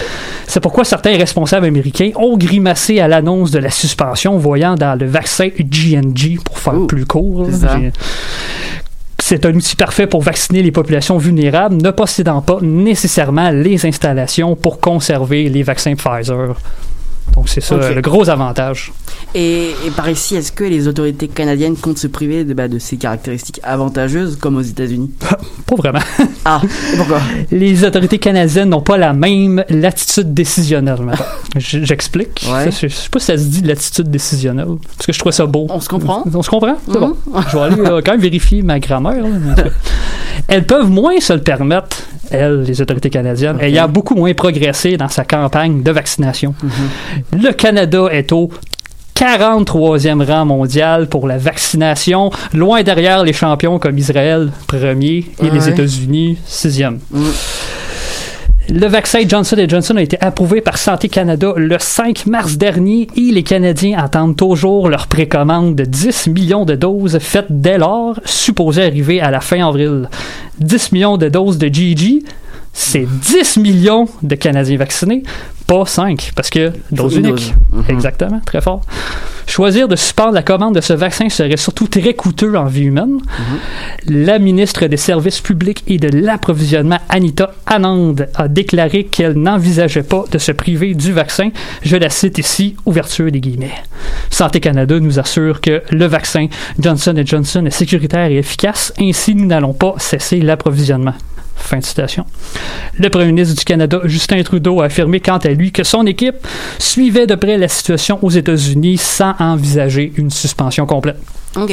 [0.47, 5.05] c'est pourquoi certains responsables américains ont grimacé à l'annonce de la suspension, voyant dans le
[5.05, 7.45] vaccin GNG, pour faire plus court.
[7.49, 7.91] j'ai-
[9.19, 14.55] c'est un outil parfait pour vacciner les populations vulnérables, ne possédant pas nécessairement les installations
[14.57, 16.55] pour conserver les vaccins Pfizer.
[17.35, 18.91] Donc c'est ça le gros avantage.
[19.35, 22.77] Et, et par ici, est-ce que les autorités canadiennes comptent se priver de, bah, de
[22.77, 25.11] ces caractéristiques avantageuses comme aux États-Unis?
[25.65, 25.99] Pas vraiment.
[26.45, 26.59] Ah,
[26.97, 27.21] pourquoi?
[27.51, 30.99] Les autorités canadiennes n'ont pas la même latitude décisionnelle.
[31.55, 32.45] J'explique.
[32.51, 32.69] Ouais.
[32.69, 34.67] Je sais pas si ça se dit latitude décisionnelle.
[34.97, 35.67] Parce que je trouve ça beau.
[35.69, 36.21] On se comprend?
[36.33, 36.75] On se comprend?
[36.85, 37.15] C'est bon.
[37.49, 39.23] Je vais aller euh, quand même vérifier ma grammaire.
[39.23, 39.63] là.
[40.49, 41.95] Elles peuvent moins se le permettre,
[42.29, 46.53] elles, les autorités canadiennes, ayant beaucoup moins progressé dans sa campagne de vaccination.
[46.61, 46.71] Mhm.
[47.31, 48.49] Le Canada est au
[49.15, 55.69] 43e rang mondial pour la vaccination, loin derrière les champions comme Israël, premier, et les.
[55.69, 56.99] États-Unis, sixième.
[57.11, 57.31] Mhm.
[58.69, 63.31] Le vaccin Johnson Johnson a été approuvé par Santé Canada le 5 mars dernier et
[63.31, 68.83] les Canadiens attendent toujours leur précommande de 10 millions de doses faites dès lors, supposées
[68.83, 70.09] arriver à la fin avril.
[70.59, 72.23] 10 millions de doses de GG,
[72.73, 75.23] c'est 10 millions de Canadiens vaccinés,
[75.67, 77.53] pas 5, parce que dose unique.
[77.71, 77.83] Mhm.
[77.87, 78.81] Exactement, très fort.
[79.45, 83.19] Choisir de suspendre la commande de ce vaccin serait surtout très coûteux en vie humaine.
[84.07, 90.23] La ministre des Services publics et de l'approvisionnement, Anita Anand, a déclaré qu'elle n'envisageait pas
[90.31, 91.49] de se priver du vaccin.
[91.83, 93.73] Je la cite ici, ouverture des guillemets.
[94.29, 96.47] Santé Canada nous assure que le vaccin
[96.79, 101.13] Johnson Johnson est sécuritaire et efficace, ainsi nous n'allons pas cesser l'approvisionnement.
[101.63, 102.25] Fin de citation.
[102.99, 106.45] Le premier ministre du Canada, Justin Trudeau, a affirmé quant à lui que son équipe
[106.77, 111.17] suivait de près la situation aux États-Unis sans envisager une suspension complète.
[111.55, 111.71] Ok.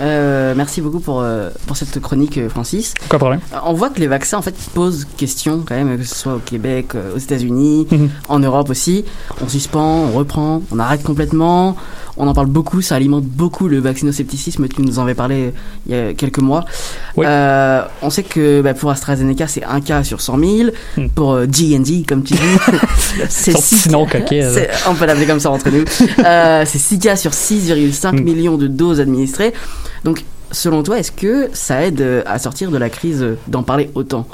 [0.00, 2.94] Euh, merci beaucoup pour, euh, pour cette chronique, euh, Francis.
[3.06, 3.40] Aucun problème.
[3.64, 6.40] On voit que les vaccins, en fait, posent question quand même, que ce soit au
[6.40, 8.10] Québec, euh, aux États-Unis, Mhm.
[8.28, 9.04] en Europe aussi.
[9.42, 11.74] On suspend, on reprend, on arrête complètement.
[12.16, 14.68] On en parle beaucoup, ça alimente beaucoup le vaccinoscepticisme.
[14.68, 15.52] Tu nous en avais parlé
[15.88, 16.64] il y a quelques mois.
[17.16, 17.26] Oui.
[17.28, 20.52] Euh, on sait que bah, pour AstraZeneca, c'est un cas sur 100 000.
[20.96, 21.08] Hmm.
[21.08, 22.40] Pour euh, GNG, comme tu dis,
[23.28, 24.52] c'est Son six petit nom coquet, là.
[24.54, 25.84] c'est- On peut l'appeler comme ça entre nous.
[26.24, 28.20] Euh, c'est 6 cas sur 6,5 Hmm.
[28.22, 29.52] millions de doses administrées.
[30.04, 33.62] Donc, selon toi, est-ce que ça aide euh, à sortir de la crise euh, d'en
[33.64, 34.26] parler autant?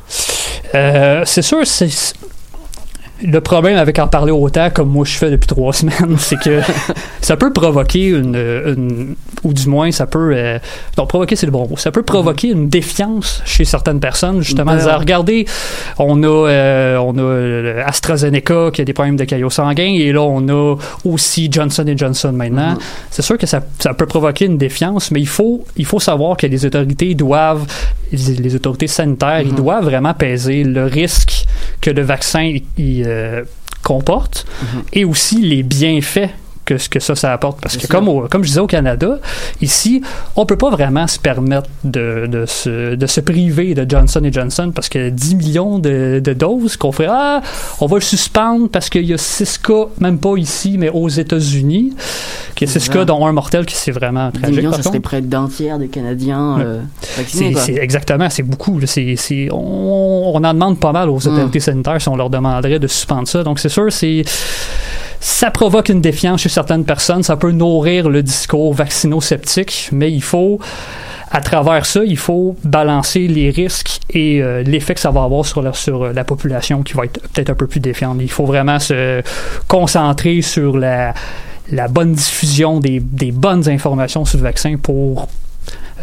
[0.75, 1.89] Euh, c'est sûr, c'est.
[3.23, 6.61] Le problème avec en parler autant, comme moi je fais depuis trois semaines, c'est que
[7.21, 9.15] ça peut provoquer une, une-
[9.45, 10.33] Ou du moins, ça peut.
[10.35, 10.59] euh,
[10.99, 11.77] non, provoquer, c'est le bon mot.
[11.77, 14.77] Ça peut provoquer une défiance chez certaines personnes, justement.
[14.77, 14.99] Peur.
[15.01, 15.47] regardez,
[15.99, 20.13] on a, euh, on a euh, AstraZeneca qui a des problèmes de caillots sanguins, et
[20.13, 22.77] là, on a aussi Johnson Johnson maintenant.
[23.11, 26.37] C'est sûr que ça, ça peut provoquer une défiance, mais il faut, il faut savoir
[26.37, 27.67] que les autorités doivent,
[28.13, 31.45] les, les autorités sanitaires, ils doivent vraiment peser le risque
[31.81, 33.45] que le vaccin il, euh,
[33.83, 34.47] comporte
[34.93, 36.31] et aussi les bienfaits
[36.75, 37.61] que, ce que ça, ça apporte.
[37.61, 39.19] Parce que, comme, au- comme je disais au Canada,
[39.61, 40.03] ici,
[40.37, 44.73] on peut pas vraiment se permettre de, de, se, de se priver de Johnson Johnson
[44.75, 47.41] parce que 10 millions de, de doses qu'on ferait, ah,
[47.81, 51.09] on va le suspendre parce qu'il y a 6 cas, même pas ici, mais aux
[51.09, 51.93] États-Unis,
[52.55, 54.57] qu'il y a 6 C'est cas, dont un mortel, qui c'est vraiment 10 tragique.
[54.59, 56.63] millions, ça serait près d'un tiers des Canadiens Ouais.
[56.65, 56.81] euh,
[57.17, 57.55] vaccinés.
[57.57, 58.79] C'est, exactement, c'est beaucoup.
[59.53, 61.27] on, on en demande pas mal aux Mm.
[61.35, 63.43] autorités sanitaires si on leur demanderait de suspendre ça.
[63.43, 64.23] Donc c'est sûr, c'est
[65.21, 67.23] ça provoque une défiance chez certaines personnes.
[67.23, 70.59] Ça peut nourrir le discours vaccino-sceptique, mais il faut
[71.31, 75.47] à travers ça, il faut balancer les risques et euh, l'effet que ça va avoir
[75.47, 78.19] sur la, sur euh, la population qui va être peut-être un peu plus défiante.
[78.21, 79.23] Il faut vraiment se
[79.69, 81.15] concentrer sur la,
[81.89, 85.29] bonne diffusion des, bonnes informations sur le vaccin pour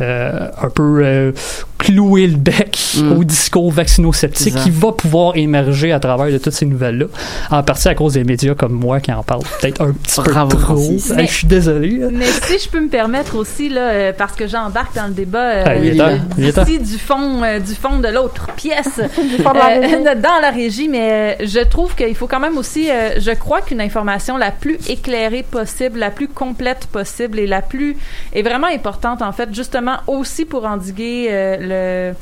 [0.02, 1.32] un peu euh,
[1.78, 3.12] clouer le bec Mm.
[3.12, 7.06] au discours vaccino-sceptique qui va pouvoir émerger à travers de toutes ces nouvelles-là,
[7.52, 10.56] en partie à cause des médias comme moi qui en parlent peut-être un petit Bravo,
[10.56, 10.78] peu trop.
[11.18, 11.98] Hey, je suis désolé.
[11.98, 12.08] là.
[12.12, 15.40] Mais si je peux me permettre aussi, là, euh, parce que j'embarque dans le débat
[15.40, 20.52] euh, Ah, temps, d'ici du fond, euh, du fond de l'autre pièce, euh, dans la
[20.52, 24.38] régie, mais euh, je trouve qu'il faut quand même aussi, euh, je crois qu'une information
[24.38, 27.98] la plus éclairée possible, la plus complète possible et la plus
[28.34, 32.16] est vraiment importante en fait, justement aussi pour endiguer euh, le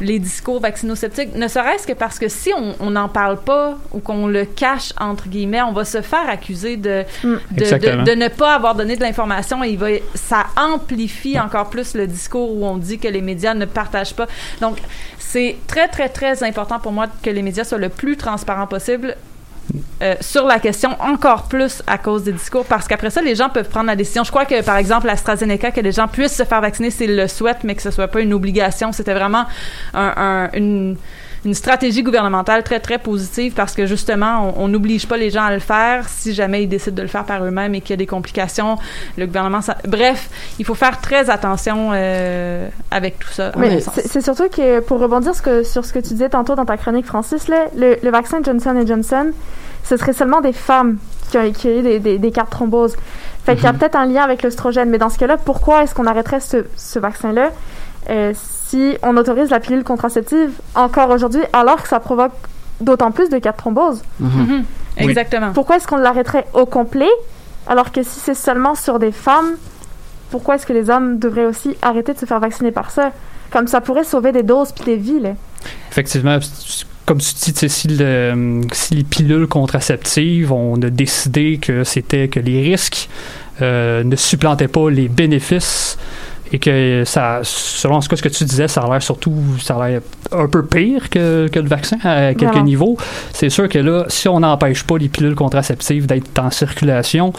[0.00, 4.26] les discours vaccinosceptiques, ne serait-ce que parce que si on n'en parle pas ou qu'on
[4.26, 8.02] le cache, entre guillemets, on va se faire accuser de, de, de, Exactement.
[8.02, 12.06] de ne pas avoir donné de l'information et il va, ça amplifie encore plus le
[12.06, 14.26] discours où on dit que les médias ne partagent pas.
[14.60, 14.78] Donc,
[15.18, 19.16] c'est très, très, très important pour moi que les médias soient le plus transparents possible.
[20.02, 23.48] Euh, sur la question encore plus à cause des discours parce qu'après ça les gens
[23.50, 24.24] peuvent prendre la décision.
[24.24, 27.28] Je crois que par exemple l'AstraZeneca que les gens puissent se faire vacciner s'ils le
[27.28, 28.92] souhaitent mais que ce soit pas une obligation.
[28.92, 29.44] C'était vraiment
[29.94, 30.96] un, un- une
[31.44, 35.52] une stratégie gouvernementale très très positive parce que justement on n'oblige pas les gens à
[35.54, 37.96] le faire si jamais ils décident de le faire par eux-mêmes et qu'il y a
[37.96, 38.76] des complications
[39.16, 40.28] le gouvernement ça- bref
[40.58, 45.34] il faut faire très attention euh, avec tout ça Mais c'est surtout que, pour rebondir
[45.34, 48.10] ce que- sur ce que tu disais tantôt dans ta chronique, Francis, là, le, le
[48.10, 49.30] vaccin Johnson Johnson,
[49.84, 50.98] ce serait seulement des femmes
[51.30, 52.96] qui ont, qui ont eu des, des, des cas de thrombose.
[53.44, 53.78] Fait qu'il y a Mhm.
[53.78, 56.98] peut-être un lien avec l'œstrogène, mais dans ce cas-là, pourquoi est-ce qu'on arrêterait ce, ce
[56.98, 57.50] vaccin-là?
[58.10, 58.32] Euh,
[58.70, 62.32] si on autorise la pilule contraceptive encore aujourd'hui, alors que ça provoque
[62.80, 64.02] d'autant plus de cas de thrombose?
[64.20, 64.64] Mhm.
[64.96, 67.10] exactement Pourquoi est-ce qu'on l'arrêterait au complet,
[67.66, 69.52] alors que si c'est seulement sur des femmes,
[70.30, 73.10] pourquoi est-ce que les hommes devraient aussi arrêter de se faire vacciner par ça?
[73.50, 75.30] Comme ça pourrait sauver des doses puis des vies, là.
[75.90, 76.38] Effectivement,
[77.04, 82.38] comme tu dis, si, le- si les pilules contraceptives, on a décidé que c'était que
[82.38, 83.08] les risques
[83.60, 85.98] euh, ne supplantaient pas les bénéfices
[86.52, 89.76] et que ça, selon ce que ce que tu disais, ça a l'air surtout, ça
[89.76, 90.00] a l'air
[90.32, 92.96] un peu pire que, que le vaccin à quelques niveaux.
[93.32, 97.32] C'est sûr que là, si on n'empêche pas les pilules contraceptives d'être en circulation,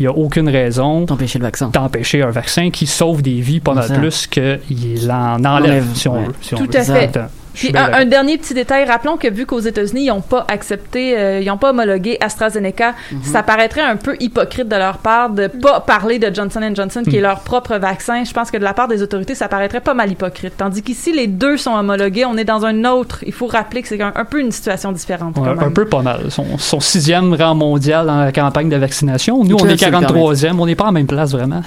[0.00, 1.68] il n'y a aucune raison D'empêcher le vaccin.
[1.70, 6.08] d'empêcher un vaccin qui sauve des vies pas mal plus qu'il en enlève, Enlève, si
[6.08, 6.26] on ouais.
[6.26, 6.34] veut.
[6.40, 6.78] si on Tout veut.
[6.78, 7.18] à fait.
[7.54, 11.40] Puis un, dernier petit détail, rappelons que vu qu'aux États-Unis, ils n'ont pas accepté, euh,
[11.40, 13.22] ils n'ont pas homologué AstraZeneca, Mhm.
[13.24, 17.16] ça paraîtrait un peu hypocrite de leur part de pas parler de Johnson Johnson, qui
[17.16, 17.22] est Mhm.
[17.24, 18.22] leur propre vaccin.
[18.24, 20.54] Je pense que de la part des autorités, ça paraîtrait pas mal hypocrite.
[20.56, 23.18] Tandis qu'ici, les deux sont homologués, on est dans un autre.
[23.26, 25.36] Il faut rappeler que c'est un, un peu une situation différente.
[25.36, 25.64] Ouais, quand même.
[25.68, 26.30] un peu pas mal.
[26.30, 29.42] Son, son sixième rang mondial dans la campagne de vaccination.
[29.44, 30.12] Nous, on est se le permettre.
[30.14, 30.60] 43e.
[30.60, 31.62] On n'est pas en même place, vraiment.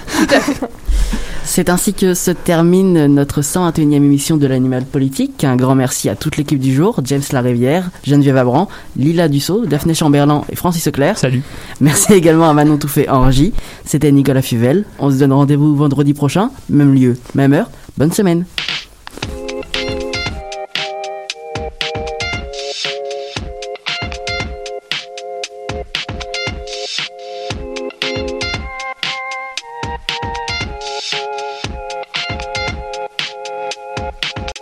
[1.44, 5.42] C'est ainsi que se termine notre 121e émission de l'Animal Politique.
[5.44, 9.94] Un grand merci à toute l'équipe du jour, James Larivière, Geneviève Abran, Lila Dussault, Daphné
[9.94, 11.18] Chamberlain et Francis Auclair.
[11.18, 11.42] Salut.
[11.80, 13.52] Merci également à Manon Touffet en régie.
[13.84, 14.84] C'était Nicolas Fuvel.
[15.00, 17.68] On se donne rendez-vous vendredi prochain, même lieu, même heure.
[17.98, 18.44] Bonne semaine.